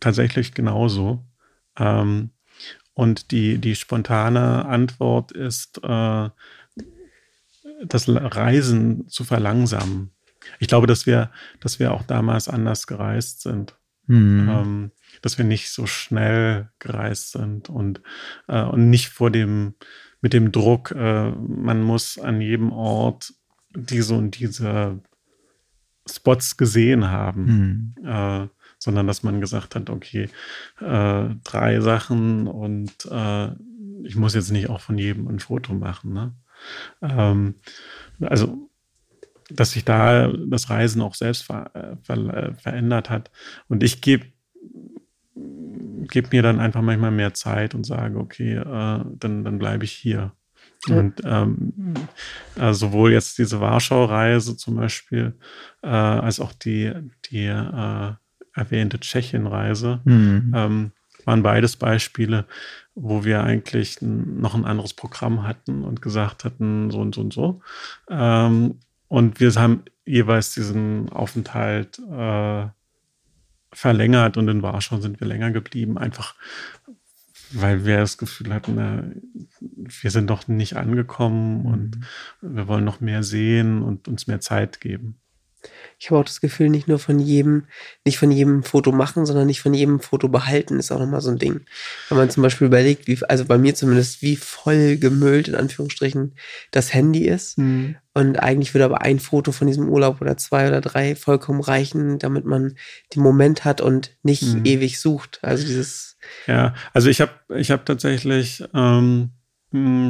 [0.00, 1.24] tatsächlich genauso.
[1.78, 2.30] Ähm,
[2.94, 6.28] und die, die spontane Antwort ist, äh,
[7.84, 10.10] das Reisen zu verlangsamen.
[10.58, 11.30] Ich glaube, dass wir,
[11.60, 13.76] dass wir auch damals anders gereist sind.
[14.06, 14.48] Hm.
[14.48, 14.90] Ähm,
[15.22, 18.02] dass wir nicht so schnell gereist sind und,
[18.48, 19.74] äh, und nicht vor dem,
[20.20, 23.32] mit dem Druck, äh, man muss an jedem Ort
[23.74, 25.00] diese und diese
[26.10, 28.04] Spots gesehen haben, Hm.
[28.04, 28.48] äh,
[28.80, 30.28] sondern dass man gesagt hat, okay,
[30.80, 33.48] äh, drei Sachen und äh,
[34.02, 36.12] ich muss jetzt nicht auch von jedem ein Foto machen.
[36.12, 36.32] Ne?
[37.02, 37.54] Ähm,
[38.20, 38.70] also,
[39.50, 43.30] dass sich da das Reisen auch selbst ver äh, ver äh, verändert hat.
[43.68, 44.26] Und ich gebe
[46.08, 49.92] geb mir dann einfach manchmal mehr Zeit und sage, okay, äh, dann, dann bleibe ich
[49.92, 50.32] hier.
[50.86, 50.96] Ja.
[50.96, 51.94] Und ähm,
[52.56, 55.34] äh, sowohl jetzt diese Warschau-Reise zum Beispiel,
[55.82, 56.92] äh, als auch die,
[57.30, 58.12] die äh,
[58.54, 60.52] erwähnte Tschechien-Reise, Hm.
[60.54, 60.92] ähm,
[61.24, 62.46] waren beides Beispiele,
[62.94, 67.32] wo wir eigentlich noch ein anderes Programm hatten und gesagt hatten, so und so und
[67.32, 67.60] so.
[68.08, 72.66] Ähm, und wir haben jeweils diesen Aufenthalt äh,
[73.72, 76.34] verlängert und in Warschau sind wir länger geblieben, einfach
[77.52, 79.02] weil wir das Gefühl hatten, na,
[79.60, 81.98] wir sind doch nicht angekommen und
[82.40, 85.19] wir wollen noch mehr sehen und uns mehr Zeit geben.
[85.98, 87.66] Ich habe auch das Gefühl, nicht nur von jedem,
[88.06, 91.30] nicht von jedem Foto machen, sondern nicht von jedem Foto behalten, ist auch nochmal so
[91.30, 91.60] ein Ding.
[92.08, 96.34] Wenn man zum Beispiel überlegt, wie, also bei mir zumindest, wie voll gemüllt in Anführungsstrichen
[96.70, 97.58] das Handy ist.
[98.12, 102.18] Und eigentlich würde aber ein Foto von diesem Urlaub oder zwei oder drei vollkommen reichen,
[102.18, 102.76] damit man
[103.14, 104.64] den Moment hat und nicht Mhm.
[104.64, 105.38] ewig sucht.
[105.42, 109.30] Also dieses, Ja, also ich habe ich hab tatsächlich ähm,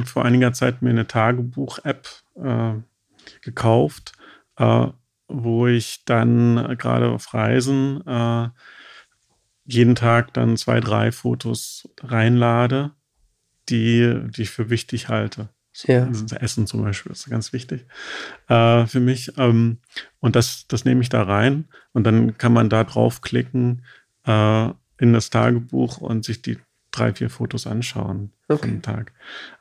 [0.05, 2.09] vor einiger Zeit mir eine Tagebuch-App
[2.43, 2.73] äh,
[3.43, 4.13] gekauft,
[4.57, 4.87] äh,
[5.31, 8.49] wo ich dann äh, gerade auf Reisen äh,
[9.65, 12.93] jeden Tag dann zwei, drei Fotos reinlade,
[13.69, 15.49] die, die ich für wichtig halte.
[15.87, 16.07] ja.
[16.07, 17.87] Das Essen zum Beispiel ist ganz wichtig
[18.49, 19.33] äh, für mich.
[19.39, 19.79] Ähm,
[20.19, 23.85] und das, das nehme ich da rein und dann kann man da draufklicken
[24.27, 26.59] äh, in das Tagebuch und sich die
[27.01, 28.69] drei, vier Fotos anschauen Okay.
[28.69, 29.13] am Tag.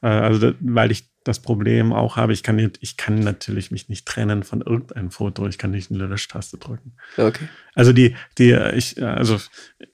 [0.02, 3.88] Äh, also weil ich das Problem auch habe, ich kann, nicht, ich kann natürlich mich
[3.90, 5.48] nicht trennen von irgendeinem Foto.
[5.48, 6.94] Ich kann nicht eine Löschtaste drücken.
[7.18, 7.48] Okay.
[7.76, 9.38] Also die, die, ich, also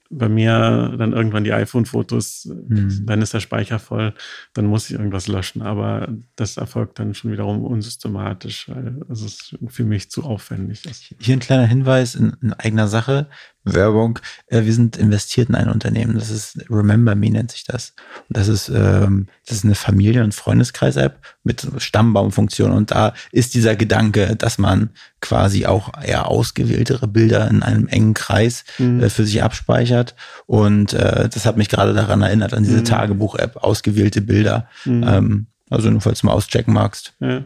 [0.08, 3.02] bei mir dann irgendwann die iPhone-Fotos, Hm.
[3.06, 4.14] dann ist der Speicher voll,
[4.54, 5.62] dann muss ich irgendwas löschen.
[5.62, 11.12] Aber das erfolgt dann schon wiederum unsystematisch, weil es ist für mich zu aufwendig ist.
[11.18, 13.28] Hier ein kleiner Hinweis in, in eigener Sache,
[13.66, 14.18] Werbung.
[14.46, 17.94] Äh, wir sind investiert in ein Unternehmen, das ist Remember Me nennt sich das.
[18.28, 22.70] Und das ist, ähm, das ist eine Familien- und Freundeskreis-App mit Stammbaumfunktion.
[22.70, 24.90] Und da ist dieser Gedanke, dass man
[25.20, 29.02] quasi auch eher ausgewähltere Bilder in einem engen Kreis Mhm.
[29.02, 30.14] äh, für sich abspeichert.
[30.46, 32.84] Und äh, das hat mich gerade daran erinnert, an diese Mhm.
[32.84, 34.68] Tagebuch-App, ausgewählte Bilder.
[34.84, 35.04] Mhm.
[35.06, 37.14] Ähm, also nur falls du mal auschecken magst.
[37.20, 37.42] Ja.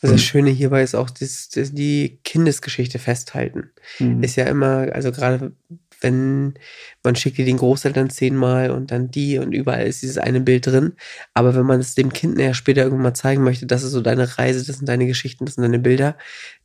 [0.00, 3.70] Also das Schöne hierbei ist auch das, das, die Kindesgeschichte festhalten.
[3.98, 4.22] Mhm.
[4.22, 5.52] Ist ja immer, also gerade
[6.00, 6.54] wenn
[7.02, 10.66] man schickt dir den Großeltern zehnmal und dann die und überall ist dieses eine Bild
[10.66, 10.92] drin.
[11.34, 14.00] Aber wenn man es dem Kind näher später irgendwann mal zeigen möchte, das ist so
[14.00, 16.16] deine Reise, das sind deine Geschichten, das sind deine Bilder,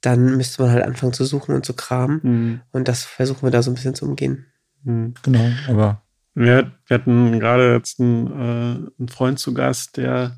[0.02, 2.20] dann müsste man halt anfangen zu suchen und zu kramen.
[2.22, 2.62] Mhm.
[2.72, 4.46] Und das versuchen wir da so ein bisschen zu umgehen.
[4.84, 5.16] Mhm.
[5.24, 6.04] Genau, aber
[6.36, 10.38] Wir, wir hatten gerade jetzt einen, äh, einen Freund zu Gast, der,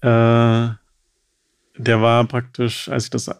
[0.00, 0.74] äh,
[1.76, 3.30] der war praktisch, als ich das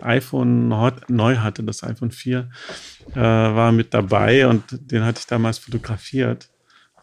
[0.00, 2.50] iPhone neu- neu hatte, das iPhone 4,
[3.14, 6.50] äh, war mit dabei und den hatte ich damals fotografiert.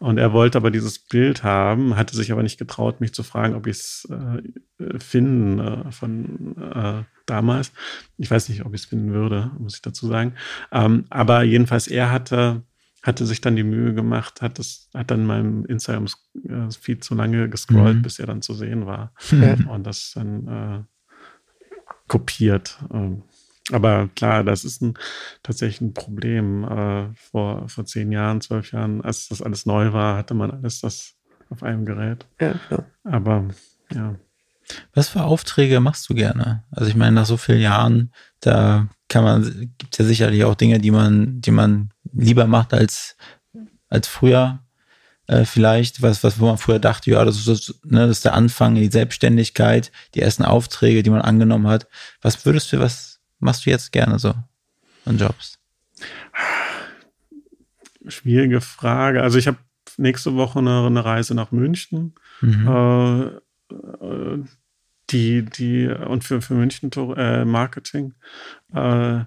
[0.00, 3.56] Und er wollte aber dieses Bild haben, hatte sich aber nicht getraut, mich zu fragen,
[3.56, 7.72] ob ich es äh, finden äh, von äh, damals.
[8.16, 10.34] Ich weiß nicht, ob ich es finden würde, muss ich dazu sagen.
[10.70, 12.62] Ähm, aber jedenfalls, er hatte,
[13.02, 17.98] hatte sich dann die Mühe gemacht, hat, das, hat dann meinem Instagram-Feed so lange gescrollt,
[17.98, 18.02] Mhm.
[18.02, 19.12] bis er dann zu sehen war.
[19.30, 19.54] Ja.
[19.70, 20.82] Und das dann äh,
[22.08, 22.78] kopiert.
[22.92, 23.22] Ähm,
[23.70, 24.94] aber klar, das ist ein,
[25.42, 26.64] tatsächlich ein Problem.
[26.64, 30.80] Äh, vor, vor zehn Jahren, zwölf Jahren, als das alles neu war, hatte man alles
[30.80, 31.14] das
[31.50, 32.26] auf einem Gerät.
[32.40, 32.84] Ja, genau.
[33.04, 33.48] Aber
[33.94, 34.16] ja.
[34.94, 36.64] Was für Aufträge machst du gerne?
[36.70, 39.42] Also ich meine, nach so vielen Jahren, da kann man,
[39.78, 43.16] gibt es ja sicherlich auch Dinge, die man, die man lieber macht als,
[43.88, 44.60] als früher.
[45.26, 48.24] Äh, vielleicht, was, was, wo man früher dachte, ja, das ist, das, ne, das ist
[48.24, 51.86] der Anfang, die Selbstständigkeit, die ersten Aufträge, die man angenommen hat.
[52.22, 54.34] Was würdest du, was machst du jetzt gerne so
[55.04, 55.58] an Jobs?
[58.06, 59.22] Schwierige Frage.
[59.22, 59.58] Also ich habe
[59.98, 62.14] nächste Woche eine, eine Reise nach München.
[62.40, 62.68] Mhm.
[62.68, 63.22] Äh,
[63.74, 64.44] äh,
[65.10, 68.14] die, die, und für, für München äh, Marketing.
[68.72, 69.24] Äh,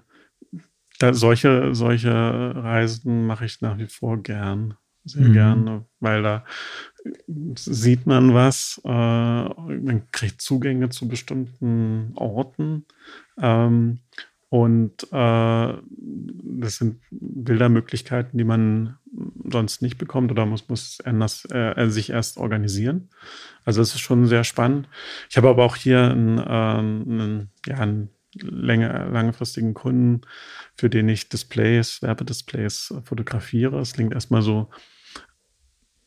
[0.98, 4.74] da solche, solche Reisen mache ich nach wie vor gern.
[5.04, 5.32] Sehr Mhm.
[5.32, 6.44] gerne, weil da
[7.56, 12.86] sieht man was, äh, man kriegt Zugänge zu bestimmten Orten.
[13.36, 13.98] Ähm,
[14.52, 18.98] und äh, das sind Bildermöglichkeiten, die man
[19.50, 23.08] sonst nicht bekommt oder muss, muss anders, äh, sich erst organisieren.
[23.64, 24.90] Also das ist schon sehr spannend.
[25.30, 30.20] Ich habe aber auch hier einen, äh, einen, ja, einen länger, langfristigen Kunden,
[30.76, 33.80] für den ich Displays, Werbedisplays fotografiere.
[33.80, 34.68] Es klingt erstmal so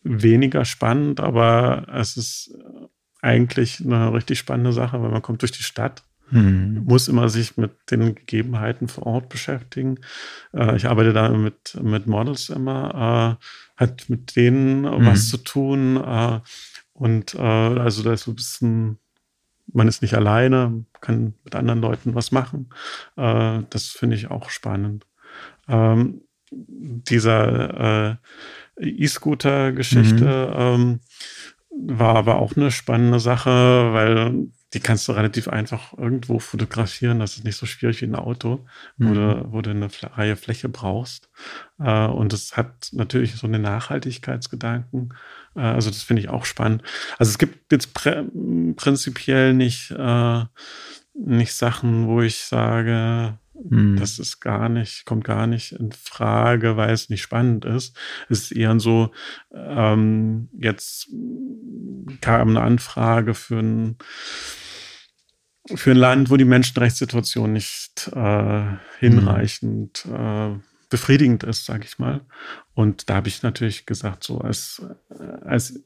[0.04, 2.56] weniger spannend, aber es ist
[3.24, 6.84] eigentlich eine richtig spannende Sache, weil man kommt durch die Stadt Mhm.
[6.86, 10.00] muss immer sich mit den Gegebenheiten vor Ort beschäftigen.
[10.54, 15.06] Äh, ich arbeite da mit, mit Models immer, äh, hat mit denen Mhm.
[15.06, 15.98] was zu tun.
[15.98, 16.40] Äh,
[16.94, 18.98] und äh, also da ist so ein bisschen,
[19.72, 22.70] man ist nicht alleine, kann mit anderen Leuten was machen.
[23.18, 25.06] Äh, das finde ich auch spannend.
[25.68, 26.22] Ähm,
[26.52, 28.16] dieser äh,
[28.80, 31.00] E-Scooter-Geschichte ähm,
[31.70, 37.20] war aber auch eine spannende Sache, weil die kannst du relativ einfach irgendwo fotografieren.
[37.20, 38.66] Das ist nicht so schwierig wie ein Auto,
[38.98, 39.14] wo, Mhm.
[39.16, 41.30] du, wo du eine freie Fläche brauchst.
[41.80, 45.14] Äh, und es hat natürlich so einen Nachhaltigkeitsgedanken.
[45.56, 46.84] Äh, also das finde ich auch spannend.
[47.18, 50.44] Also es gibt jetzt prinzipiell nicht, äh,
[51.14, 53.96] nicht Sachen, wo ich sage, Mhm.
[53.96, 57.96] das ist gar nicht, kommt gar nicht in Frage, weil es nicht spannend ist.
[58.28, 59.12] Es ist eher so,
[59.54, 61.08] ähm, jetzt
[62.20, 63.98] kam eine Anfrage für ein,
[65.74, 68.66] für ein Land, wo die Menschenrechtssituation nicht äh,
[69.00, 70.52] hinreichend äh,
[70.90, 72.22] befriedigend ist, sage ich mal.
[72.74, 74.86] Und da habe ich natürlich gesagt, so als,
[75.42, 75.80] als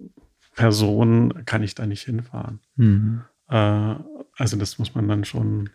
[0.56, 2.60] Person kann ich da nicht hinfahren.
[2.76, 3.24] Mhm.
[3.50, 3.96] Äh,
[4.36, 5.70] also das muss man dann schon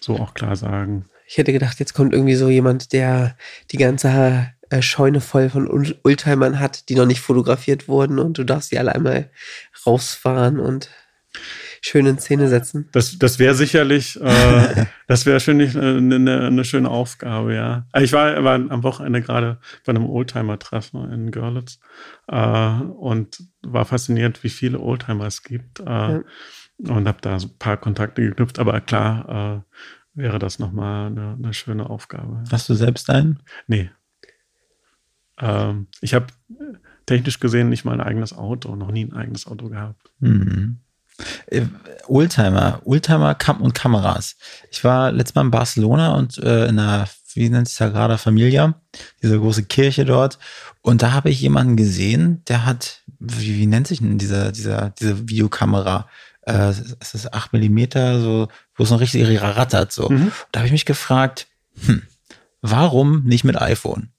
[0.00, 1.06] so auch klar sagen.
[1.26, 3.36] Ich hätte gedacht, jetzt kommt irgendwie so jemand, der
[3.70, 5.68] die ganze äh, Scheune voll von
[6.02, 9.30] Oldtimern hat, die noch nicht fotografiert wurden und du darfst sie alle einmal
[9.86, 10.90] rausfahren und
[11.86, 12.88] schön in Szene setzen.
[12.92, 17.86] Das, das wäre sicherlich, äh, das wäre schon nicht eine, eine, eine schöne Aufgabe, ja.
[18.00, 21.78] Ich war, war am Wochenende gerade bei einem Oldtimer-Treffen in Görlitz
[22.28, 26.22] äh, und war fasziniert, wie viele Oldtimer es gibt äh, Ja.
[26.88, 28.58] und habe da so ein paar Kontakte geknüpft.
[28.58, 29.78] Aber klar äh,
[30.14, 32.44] wäre das nochmal eine, eine schöne Aufgabe.
[32.50, 33.42] Hast du selbst einen?
[33.66, 33.90] Nee.
[35.38, 36.28] Ähm, ich habe
[37.04, 40.12] technisch gesehen nicht mal ein eigenes Auto, noch nie ein eigenes Auto gehabt.
[40.20, 40.78] Mhm.
[41.46, 41.62] Äh,
[42.06, 44.36] Oldtimer, Oldtimer Kam und Kameras.
[44.70, 48.74] Ich war letztes Mal in Barcelona und äh, in einer, wie nennt sich Sagrada Familia,
[49.22, 50.38] diese große Kirche dort.
[50.82, 54.90] Und da habe ich jemanden gesehen, der hat, wie, wie nennt sich denn dieser, dieser,
[54.90, 56.08] diese Videokamera?
[56.42, 60.08] Äh, es ist 8 Millimeter, so, wo es noch richtig rattert, so.
[60.08, 60.32] Mhm.
[60.52, 61.46] Da habe ich mich gefragt,
[61.86, 62.02] hm,
[62.60, 64.10] warum nicht mit iPhone?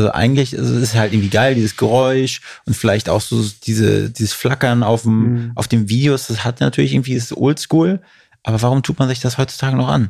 [0.00, 4.32] Also eigentlich ist es halt irgendwie geil, dieses Geräusch und vielleicht auch so diese, dieses
[4.32, 5.52] Flackern auf dem, Mhm.
[5.56, 8.00] auf den Videos, das hat natürlich irgendwie das Oldschool,
[8.42, 10.08] aber warum tut man sich das heutzutage noch an?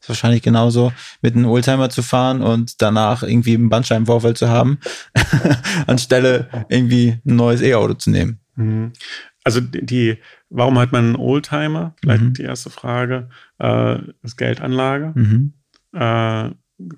[0.00, 4.78] Ist wahrscheinlich genauso, mit einem Oldtimer zu fahren und danach irgendwie einen Bandscheibenvorfall zu haben,
[5.88, 8.38] anstelle irgendwie ein neues E-Auto zu nehmen.
[8.54, 8.92] Mhm.
[9.42, 10.18] Also die, die,
[10.50, 11.94] warum hat man einen Oldtimer?
[12.00, 12.34] Vielleicht Mhm.
[12.34, 13.28] die erste Frage.
[13.58, 15.52] Äh, ist Geldanlage, Mhm.
[15.92, 16.50] äh,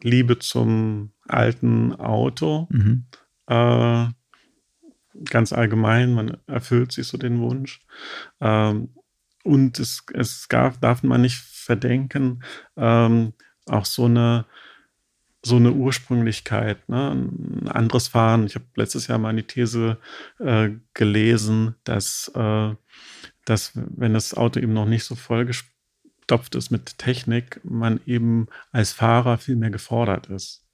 [0.03, 3.07] Liebe zum alten Auto Mhm.
[3.47, 4.07] äh,
[5.25, 7.81] ganz allgemein, man erfüllt sich so den Wunsch.
[8.41, 8.91] Ähm,
[9.45, 12.43] und es, es gab, darf man nicht verdenken,
[12.77, 13.33] ähm,
[13.67, 14.47] auch so eine
[15.41, 17.13] so eine Ursprünglichkeit, ne?
[17.13, 18.45] ein anderes Fahren.
[18.47, 19.99] Ich habe letztes Jahr mal eine These
[20.41, 22.75] äh, gelesen, dass, äh,
[23.45, 28.93] dass wenn das Auto eben noch nicht so vollgestopft ist mit Technik, man eben als
[28.93, 30.68] Fahrer viel mehr gefordert ist.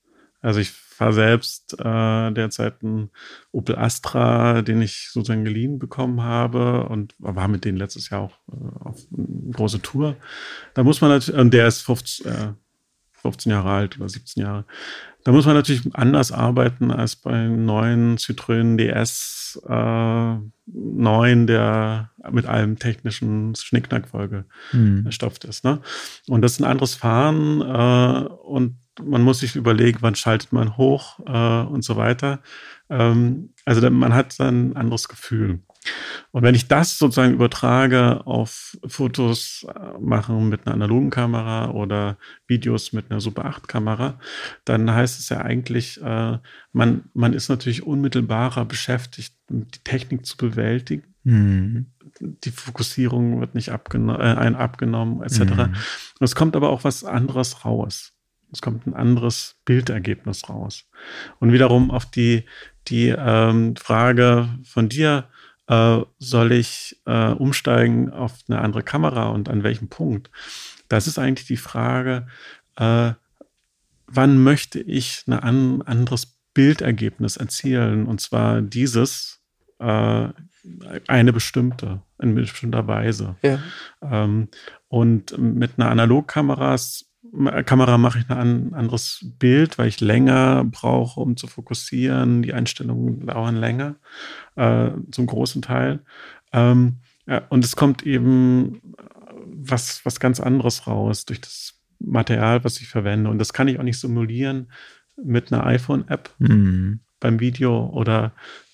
[0.45, 3.11] Also ich fahre selbst äh, derzeit einen
[3.51, 8.38] Opel Astra, den ich sozusagen geliehen bekommen habe und war mit denen letztes Jahr auch
[8.53, 10.16] äh, auf eine große Tour.
[10.74, 12.53] Da muss man natürlich, und der ist 15, äh,
[13.22, 14.66] 15 Jahre alt oder 17 Jahre.
[15.24, 20.36] Da muss man natürlich anders arbeiten als beim neuen Citroën DS äh,
[20.66, 25.07] 9, der mit allem technischen Schnickknackfolge mhm.
[25.07, 25.64] erstopft ist.
[25.64, 25.80] Ne?
[26.28, 30.76] Und das ist ein anderes Fahren äh, und man muss sich überlegen, wann schaltet man
[30.76, 32.40] hoch äh, und so weiter.
[32.90, 35.61] Ähm, also man hat dann ein anderes Gefühl.
[36.30, 42.16] Und wenn ich das sozusagen übertrage auf Fotos äh, machen mit einer analogen Kamera oder
[42.47, 44.18] Videos mit einer Super 8 Kamera,
[44.64, 46.38] dann heißt es ja eigentlich, äh,
[46.72, 51.14] man, man ist natürlich unmittelbarer beschäftigt, die Technik zu bewältigen.
[51.24, 51.86] Mhm.
[52.20, 55.40] Die Fokussierung wird nicht abgeno äh, ein abgenommen, etc.
[55.40, 55.74] Mhm.
[56.20, 58.14] Es kommt aber auch was anderes raus.
[58.55, 60.84] Es kommt ein anderes Bildergebnis raus.
[61.40, 62.44] Und wiederum auf die,
[62.86, 65.28] die ähm, Frage von dir,
[65.66, 70.30] äh, soll ich äh, umsteigen auf eine andere Kamera und an welchem Punkt?
[70.88, 72.28] Das ist eigentlich die Frage,
[72.76, 73.12] äh,
[74.07, 78.07] wann möchte ich ein an, anderes Bildergebnis erzielen?
[78.07, 79.40] Und zwar dieses,
[79.80, 80.28] äh,
[81.09, 83.34] eine bestimmte, in bestimmter Weise.
[83.42, 83.59] Ja.
[84.00, 84.48] Ähm,
[84.88, 86.74] und mit einer Analogkamera
[87.64, 92.43] Kamera mache ich ein anderes Bild, weil ich länger brauche, um zu fokussieren.
[92.43, 93.97] Die Einstellungen dauern länger,
[94.57, 96.01] äh, zum großen Teil.
[96.53, 96.97] Ähm,
[97.27, 98.81] ja, und es kommt eben
[99.47, 103.31] was, was ganz anderes raus durch das Material, was ich verwende.
[103.31, 104.70] Und das kann ich auch nicht simulieren
[105.16, 107.01] mit einer iPhone-App mhm.
[107.20, 108.33] beim Video oder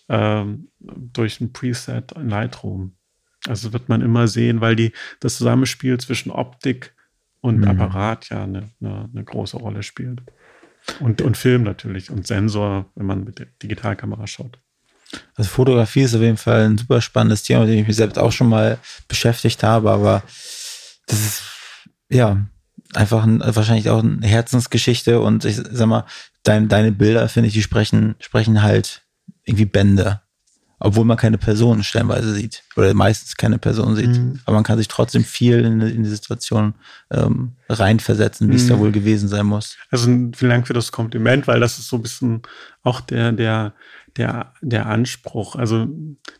[0.08, 2.92] ähm, durch ein Preset in Lightroom.
[3.46, 6.94] Also wird man immer sehen, weil die, das Zusammenspiel zwischen Optik
[7.40, 7.68] und mhm.
[7.68, 10.22] Apparat ja eine, eine, eine, große Rolle spielt.
[10.98, 14.58] Und, und Film natürlich und Sensor, wenn man mit der Digitalkamera schaut.
[15.34, 18.18] Also Fotografie ist auf jeden Fall ein super spannendes Thema, mit dem ich mich selbst
[18.18, 18.78] auch schon mal
[19.08, 20.22] beschäftigt habe, aber
[21.06, 21.42] das ist
[22.08, 22.46] ja
[22.94, 26.06] einfach ein, wahrscheinlich auch eine Herzensgeschichte und ich sag mal,
[26.42, 29.02] dein, deine Bilder, finde ich, die sprechen, sprechen halt
[29.44, 30.20] irgendwie Bände
[30.82, 34.08] obwohl man keine Person stellenweise sieht oder meistens keine Person sieht.
[34.08, 34.40] Mhm.
[34.46, 36.74] Aber man kann sich trotzdem viel in, in die Situation
[37.10, 38.56] ähm, reinversetzen, wie mhm.
[38.56, 39.76] es da wohl gewesen sein muss.
[39.90, 42.42] Also vielen Dank für das Kompliment, weil das ist so ein bisschen
[42.82, 43.74] auch der, der,
[44.16, 45.54] der, der Anspruch.
[45.54, 45.86] Also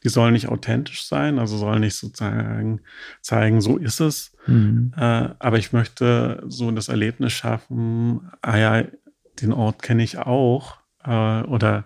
[0.02, 2.80] die sollen nicht authentisch sein, also sollen nicht sozusagen
[3.20, 4.32] zeigen, so ist es.
[4.46, 4.94] Mhm.
[4.96, 8.84] Äh, aber ich möchte so das Erlebnis schaffen, ah ja,
[9.42, 10.78] den Ort kenne ich auch.
[11.04, 11.84] Äh, oder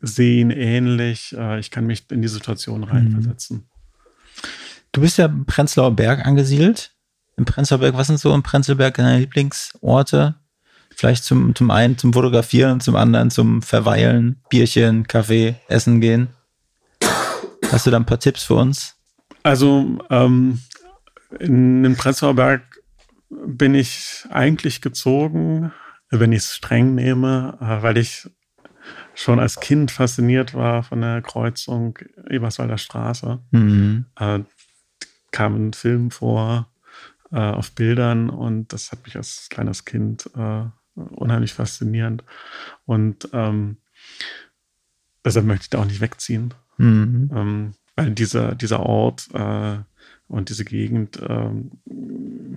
[0.00, 1.34] sehen ähnlich.
[1.36, 2.88] Äh, ich kann mich in die Situation mhm.
[2.88, 3.68] reinversetzen.
[4.92, 6.92] Du bist ja im Prenzlauer Berg angesiedelt.
[7.36, 10.36] Im Prenzlauer Berg, was sind so im Prenzlauer deine Lieblingsorte?
[10.96, 16.28] Vielleicht zum, zum einen zum Fotografieren zum anderen zum Verweilen, Bierchen, Kaffee, Essen gehen.
[17.72, 18.94] Hast du da ein paar Tipps für uns?
[19.42, 20.60] Also ähm,
[21.40, 22.62] in den Prenzlauer Berg
[23.28, 25.72] bin ich eigentlich gezogen,
[26.10, 28.28] wenn ich es streng nehme, äh, weil ich
[29.14, 31.98] schon als Kind fasziniert war von der Kreuzung
[32.28, 33.40] Eberswalder Straße.
[33.50, 34.06] Mhm.
[34.18, 34.40] Äh,
[35.30, 36.68] kam ein Film vor
[37.32, 42.24] äh, auf Bildern und das hat mich als kleines Kind äh, unheimlich faszinierend.
[42.86, 43.78] Und ähm,
[45.24, 46.54] deshalb möchte ich da auch nicht wegziehen.
[46.76, 47.30] Mhm.
[47.34, 49.78] Ähm, weil dieser, dieser Ort äh,
[50.28, 51.72] und diese Gegend ähm,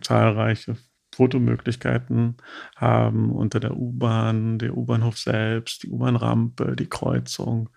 [0.01, 0.77] zahlreiche
[1.17, 2.37] Fotomöglichkeiten
[2.75, 7.69] haben unter der U-Bahn, der U-Bahnhof selbst, die U-Bahn-Rampe, die Kreuzung.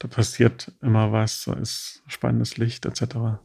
[0.00, 3.38] Da passiert immer was, da ist spannendes Licht etc.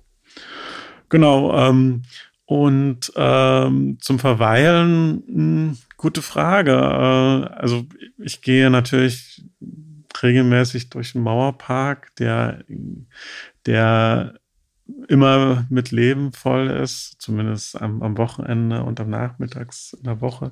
[1.09, 1.55] Genau.
[1.55, 2.01] Ähm,
[2.45, 6.71] und ähm, zum Verweilen, mh, hm, gute Frage.
[6.71, 7.85] Äh, also
[8.17, 9.43] ich gehe natürlich
[10.23, 12.63] regelmäßig durch den Mauerpark, der,
[13.67, 14.39] der
[15.07, 20.51] immer mit Leben voll ist, zumindest am, am Wochenende und am Nachmittags in der Woche.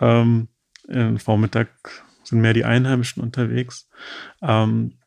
[0.00, 0.48] Ähm,
[0.88, 1.68] Im Vormittag
[2.24, 3.88] sind mehr die Einheimischen unterwegs.
[4.42, 4.98] Ähm,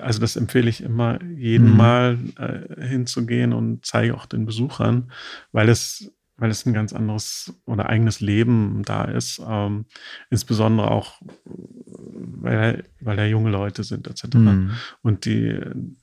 [0.00, 1.76] also das empfehle ich immer, jeden mhm.
[1.76, 5.10] Mal äh, hinzugehen und zeige auch den Besuchern,
[5.52, 9.40] weil es weil es ein ganz anderes oder eigenes Leben da ist.
[9.46, 9.86] Ähm,
[10.30, 14.34] insbesondere auch, weil, weil da junge Leute sind, etc.
[14.34, 14.72] Mhm.
[15.02, 15.60] Und die,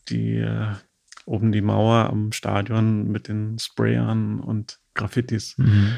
[0.07, 0.67] die äh,
[1.25, 5.93] oben die Mauer am Stadion mit den Sprayern und Graffitis Mhm.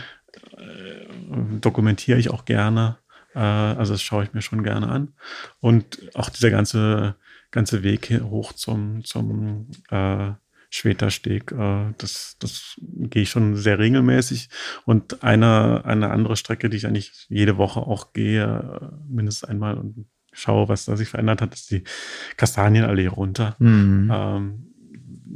[0.57, 2.97] äh, dokumentiere ich auch gerne.
[3.35, 5.13] Äh, also das schaue ich mir schon gerne an.
[5.59, 7.15] Und auch dieser ganze,
[7.51, 10.31] ganze Weg hier hoch zum, zum äh,
[10.69, 14.49] Schwetersteg, äh, das, das gehe ich schon sehr regelmäßig.
[14.85, 18.43] Und eine, eine andere Strecke, die ich eigentlich jede Woche auch gehe,
[18.81, 21.83] äh, mindestens einmal und schaue, was da sich verändert hat, ist die
[22.37, 23.55] Kastanienallee runter.
[23.59, 24.11] Mhm.
[24.11, 24.72] Ähm,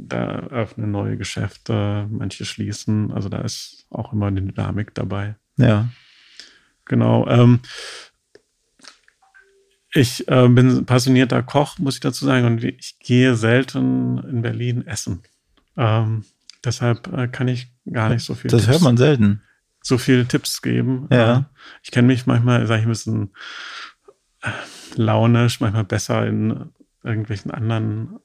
[0.08, 3.12] da öffnen neue Geschäfte, manche schließen.
[3.12, 5.36] Also da ist auch immer eine Dynamik dabei.
[5.56, 5.88] Ja.
[6.84, 7.26] Genau.
[7.28, 7.60] Ähm,
[9.92, 14.86] ich äh, bin passionierter Koch, muss ich dazu sagen, und ich gehe selten in Berlin
[14.86, 15.22] essen.
[15.76, 16.24] Ähm,
[16.64, 19.42] deshalb äh, kann ich gar nicht so viel Das hört man selten.
[19.82, 21.08] so viel Tipps geben.
[21.10, 21.38] Ja.
[21.38, 21.42] Äh,
[21.82, 23.30] ich kenne mich manchmal, sage ich ein bisschen
[24.42, 24.50] äh,
[24.96, 26.70] launisch, manchmal besser in
[27.02, 28.18] irgendwelchen anderen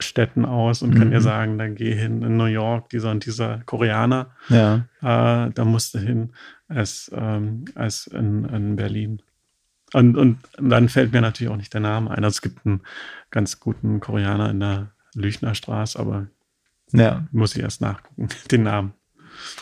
[0.00, 1.12] Städten aus und kann Mhm.
[1.12, 4.86] dir sagen, dann geh hin in New York, dieser und dieser Koreaner, Ja.
[5.00, 6.32] äh, da musst du hin,
[6.68, 9.22] als, ähm, als in, in Berlin.
[9.92, 12.24] Und, und dann fällt mir natürlich auch nicht der Name ein.
[12.24, 12.80] Also es gibt einen
[13.30, 16.26] ganz guten Koreaner in der Lüchner Straße, aber
[16.92, 17.24] Ja.
[17.30, 18.92] muss ich erst nachgucken, den Namen.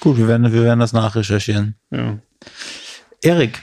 [0.01, 1.75] Gut, wir werden, wir werden das nachrecherchieren.
[1.91, 2.19] Ja.
[3.23, 3.61] Erik,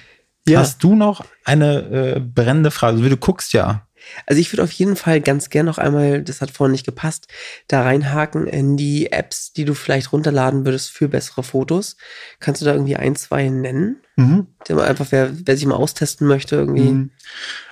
[0.48, 0.60] Ja.
[0.60, 1.82] hast du noch eine
[2.16, 2.98] äh, brennende Frage?
[2.98, 3.88] Also, du guckst ja.
[4.26, 7.28] Also ich würde auf jeden Fall ganz gern noch einmal, das hat vorhin nicht gepasst,
[7.68, 11.98] da reinhaken in die Apps, die du vielleicht runterladen würdest für bessere Fotos.
[12.40, 13.98] Kannst du da irgendwie ein, zwei nennen?
[14.16, 14.48] Mhm.
[14.70, 16.92] Einfach, wer, wer sich mal austesten möchte, irgendwie.
[16.92, 17.12] Mhm.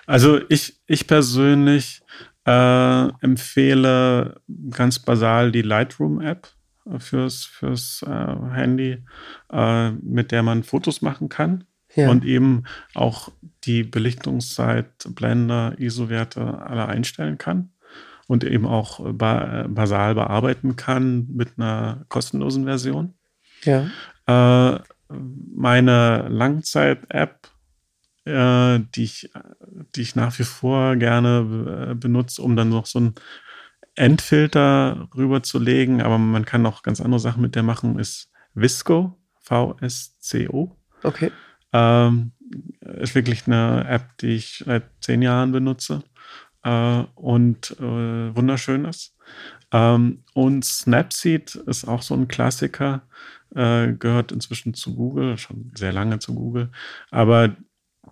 [0.06, 2.02] Also ich, ich persönlich
[2.46, 6.48] äh, empfehle ganz basal die Lightroom-App
[6.86, 9.04] äh, fürs, fürs äh, Handy,
[9.52, 11.66] äh, mit der man Fotos machen kann
[11.98, 12.10] Ja.
[12.10, 13.30] und eben auch
[13.64, 17.72] die Belichtungszeit, Blender, ISO-Werte alle einstellen kann
[18.28, 23.16] und eben auch äh, ba basal bearbeiten kann mit einer kostenlosen Version.
[23.64, 23.88] ja.
[24.28, 24.80] Äh,
[25.10, 27.50] meine Langzeit-App,
[28.26, 29.32] äh, die, ich,
[29.96, 33.16] die ich nach wie vor gerne äh, benutze, um dann noch so einen
[33.96, 40.76] Endfilter rüberzulegen, aber man kann auch ganz andere Sachen mit der machen, ist Visco, V-S-C-O.
[41.04, 41.32] Okay.
[41.74, 42.32] Ähm,
[43.00, 46.04] ist wirklich eine App, die ich seit zehn Jahren benutze
[46.64, 49.16] äh, und äh, wunderschön ist.
[49.72, 53.02] Ähm, und Snapseed ist auch so ein Klassiker,
[53.54, 56.72] äh, gehört inzwischen zu Google, schon sehr lange zu Google,
[57.12, 57.56] aber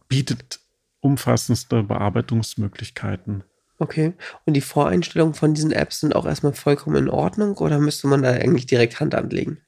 [0.09, 0.59] bietet
[0.99, 3.43] umfassendste Bearbeitungsmöglichkeiten.
[3.77, 4.13] Okay.
[4.45, 8.23] Und die Voreinstellungen von diesen Apps sind auch erstmal vollkommen in Ordnung oder müsste man
[8.23, 9.64] da eigentlich direkt Hand anlegen?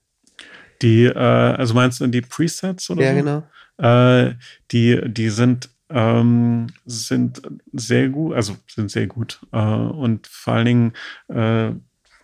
[0.81, 3.17] Die, äh, also meinst du die Presets oder Ja, so?
[3.17, 3.43] genau.
[3.77, 4.35] Äh,
[4.71, 7.41] die, die sind, ähm, sind
[7.73, 9.39] sehr gut, also sind sehr gut.
[9.51, 10.93] Äh, und vor allen Dingen
[11.29, 11.71] äh,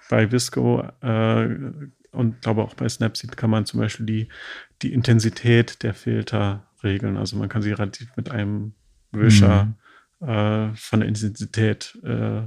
[0.10, 1.48] bei Visco äh,
[2.12, 4.28] und glaube auch bei Snapseed kann man zum Beispiel die,
[4.82, 7.18] die Intensität der Filter regeln.
[7.18, 8.74] Also man kann sie relativ mit einem
[9.12, 9.74] Wischer
[10.22, 12.42] äh, von der Intensität äh,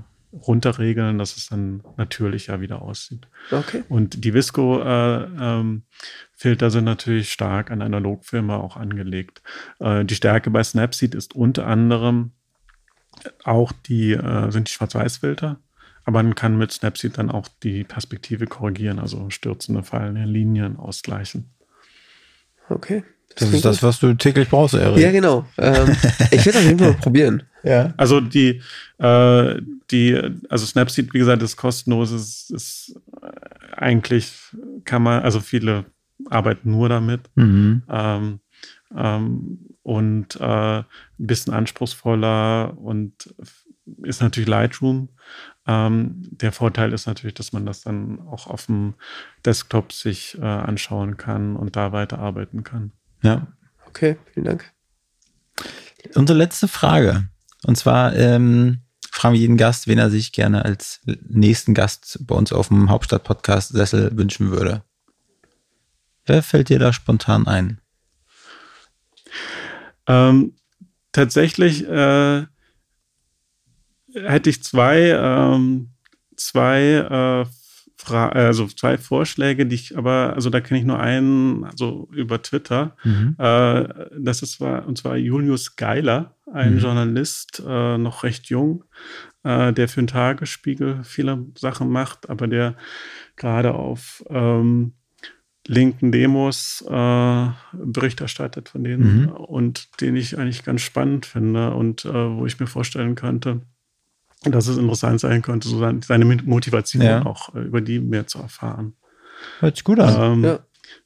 [0.46, 3.26] runterregeln, dass es dann natürlicher wieder aussieht.
[3.50, 3.82] Okay.
[3.88, 5.80] Und die Visco-Filter
[6.70, 9.42] sind natürlich stark an Analogfilme auch angelegt.
[9.78, 12.32] Äh, die Stärke bei Snapseed ist unter anderem
[13.44, 15.58] auch die, äh, sind die Schwarz-Weiß-Filter,
[16.04, 21.50] aber man kann mit Snapseed dann auch die Perspektive korrigieren, also stürzende, fallende Linien ausgleichen.
[22.68, 23.04] Okay.
[23.30, 25.02] Das klingt ist das, was du täglich brauchst, Erik.
[25.02, 25.46] Ja, genau.
[25.58, 25.94] Ähm,
[26.30, 27.42] ich will es auf jeden Fall probieren.
[27.66, 27.92] Ja.
[27.96, 28.62] Also die,
[28.98, 29.60] äh,
[29.90, 34.32] die, also Snapseed, wie gesagt, ist kostenlos, ist, ist äh, eigentlich
[34.84, 35.84] kann man, also viele
[36.30, 37.22] arbeiten nur damit.
[37.34, 37.82] Mhm.
[37.90, 38.40] ähm,
[38.94, 40.84] ähm, und äh, ein
[41.18, 43.34] bisschen anspruchsvoller und
[44.02, 45.08] ist natürlich Lightroom.
[45.66, 48.94] Ähm, der Vorteil ist natürlich, dass man das dann auch auf dem
[49.44, 52.92] Desktop sich äh, anschauen kann und da weiterarbeiten kann.
[53.22, 53.48] Ja.
[53.86, 54.72] Okay, vielen Dank.
[56.14, 57.28] Unsere letzte Frage.
[57.64, 58.80] Und zwar ähm,
[59.10, 62.90] fragen wir jeden Gast, wen er sich gerne als nächsten Gast bei uns auf dem
[62.90, 64.82] Hauptstadt-Podcast Sessel wünschen würde.
[66.26, 67.80] Wer fällt dir da spontan ein?
[70.06, 70.54] Ähm,
[71.12, 72.46] tatsächlich äh,
[74.14, 75.90] hätte ich zwei, ähm,
[76.36, 77.46] zwei, äh,
[77.98, 82.42] Fra also zwei Vorschläge, die ich aber, also da kenne ich nur einen, also über
[82.42, 82.94] Twitter.
[83.38, 86.80] Äh, das ist zwar, und zwar Julius Geiler, ein Mhm.
[86.80, 88.84] Journalist, äh, noch recht jung,
[89.44, 92.76] äh, der für den Tagesspiegel viele Sachen macht, aber der
[93.36, 94.92] gerade auf ähm,
[95.66, 99.28] linken Demos äh, Bericht erstattet von denen Mhm.
[99.28, 103.62] und den ich eigentlich ganz spannend finde und äh, wo ich mir vorstellen könnte,
[104.52, 107.24] dass es interessant sein könnte, so sein- seine Motivation Ja.
[107.26, 108.94] auch äh, über die mehr zu erfahren.
[109.60, 110.42] Hört sich gut an.
[110.44, 110.44] Ähm,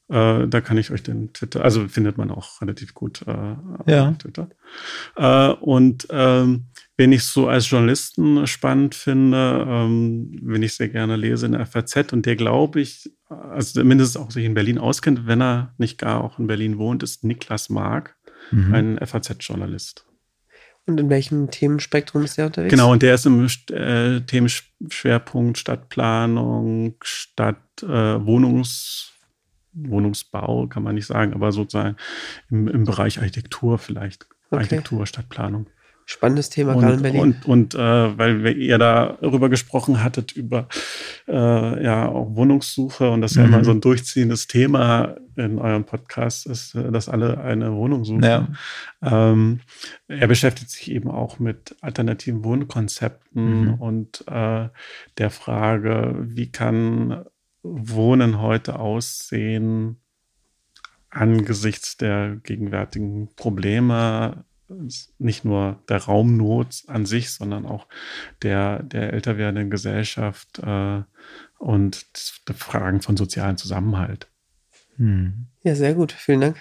[0.09, 0.43] Ja.
[0.43, 3.57] äh, da kann ich euch den Twitter, also findet man auch relativ gut äh,
[3.91, 4.09] Ja.
[4.11, 4.49] auf Twitter.
[5.17, 6.67] Äh, und ähm,
[6.97, 11.67] wen ich so als Journalisten spannend finde, ähm, wenn ich sehr gerne lese in der
[11.67, 15.99] FAZ und der glaube ich, also zumindest auch sich in Berlin auskennt, wenn er nicht
[15.99, 18.17] gar auch in Berlin wohnt, ist Niklas Mark,
[18.53, 18.75] Mhm.
[18.75, 20.07] ein FAZ-Journalist.
[20.91, 22.71] Und in welchem Themenspektrum ist der unterwegs?
[22.71, 29.13] Genau, und der ist im äh, Themenschwerpunkt Stadtplanung, Stadt, äh, Wohnungs,
[29.73, 31.97] Wohnungsbau, kann man nicht sagen, aber sozusagen
[32.51, 34.27] im, im Bereich Architektur vielleicht.
[34.51, 34.63] Okay.
[34.63, 35.69] Architektur, Stadtplanung.
[36.13, 37.21] Spannendes Thema gerade in Und, Berlin.
[37.21, 40.67] und, und äh, weil wir- ihr darüber gesprochen hattet, über
[41.29, 43.55] äh, ja auch Wohnungssuche und das ja Mhm.
[43.55, 48.25] immer so ein durchziehendes Thema in eurem Podcast ist, äh, dass alle eine Wohnung suchen.
[48.25, 48.49] Ja.
[49.03, 49.61] Ähm,
[50.09, 53.75] er beschäftigt sich eben auch mit alternativen Wohnkonzepten Mhm.
[53.75, 54.69] und äh,
[55.19, 57.25] der Frage, wie kann
[57.63, 59.99] Wohnen heute aussehen
[61.11, 64.45] angesichts der gegenwärtigen Probleme,
[65.19, 67.87] nicht nur der Raumnot an sich, sondern auch
[68.43, 71.03] der, der älter werdenden Gesellschaft äh,
[71.59, 72.07] und
[72.49, 74.29] die Fragen von sozialen Zusammenhalt.
[74.97, 75.47] Hm.
[75.63, 76.13] Ja, sehr gut.
[76.13, 76.57] Vielen Dank.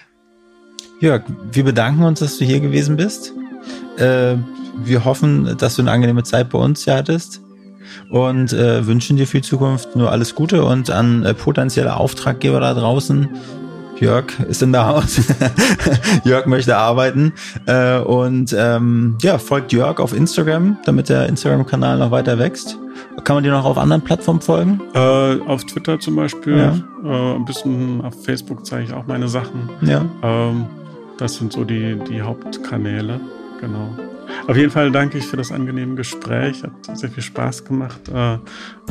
[1.00, 3.32] Jörg, wir bedanken uns, dass du hier gewesen bist.
[3.96, 4.36] Äh,
[4.76, 7.40] wir hoffen, dass du eine angenehme Zeit bei uns hier hattest
[8.10, 12.60] und äh, wünschen dir für die Zukunft nur alles Gute und an äh, potenzielle Auftraggeber
[12.60, 13.28] da draußen.
[14.00, 15.20] Jörg ist in der Haus.
[16.24, 17.32] Jörg möchte arbeiten.
[17.66, 22.78] Äh, und ähm, ja, folgt Jörg auf Instagram, damit der Instagram-Kanal noch weiter wächst.
[23.24, 24.80] Kann man dir noch auf anderen Plattformen folgen?
[24.94, 24.98] Äh,
[25.46, 26.74] auf Twitter zum Beispiel, Ja.
[27.04, 29.68] äh, ein bisschen auf Facebook zeige ich auch meine Sachen.
[29.82, 30.04] Ja.
[30.22, 30.66] Ähm,
[31.18, 33.20] das sind so die, die Hauptkanäle,
[33.60, 33.90] genau.
[34.46, 36.62] Auf jeden Fall danke ich für das angenehme Gespräch.
[36.62, 38.38] Hat sehr viel Spaß gemacht äh,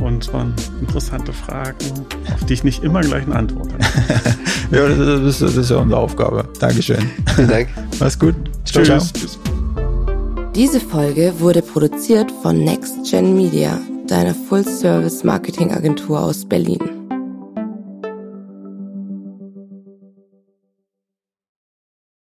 [0.01, 4.37] und es waren interessante Fragen, auf die ich nicht immer gleich eine Antwort hatte.
[4.71, 6.47] Ja, das ist, das ist ja unsere Aufgabe.
[6.59, 7.09] Dankeschön.
[7.35, 7.69] Vielen Dank.
[7.99, 8.35] Mach's gut.
[8.65, 8.99] Ciao, ciao.
[8.99, 9.13] Tschüss.
[9.13, 9.39] Tschüss.
[10.53, 16.98] Diese Folge wurde produziert von Next Gen Media, deiner Full-Service-Marketing-Agentur aus Berlin.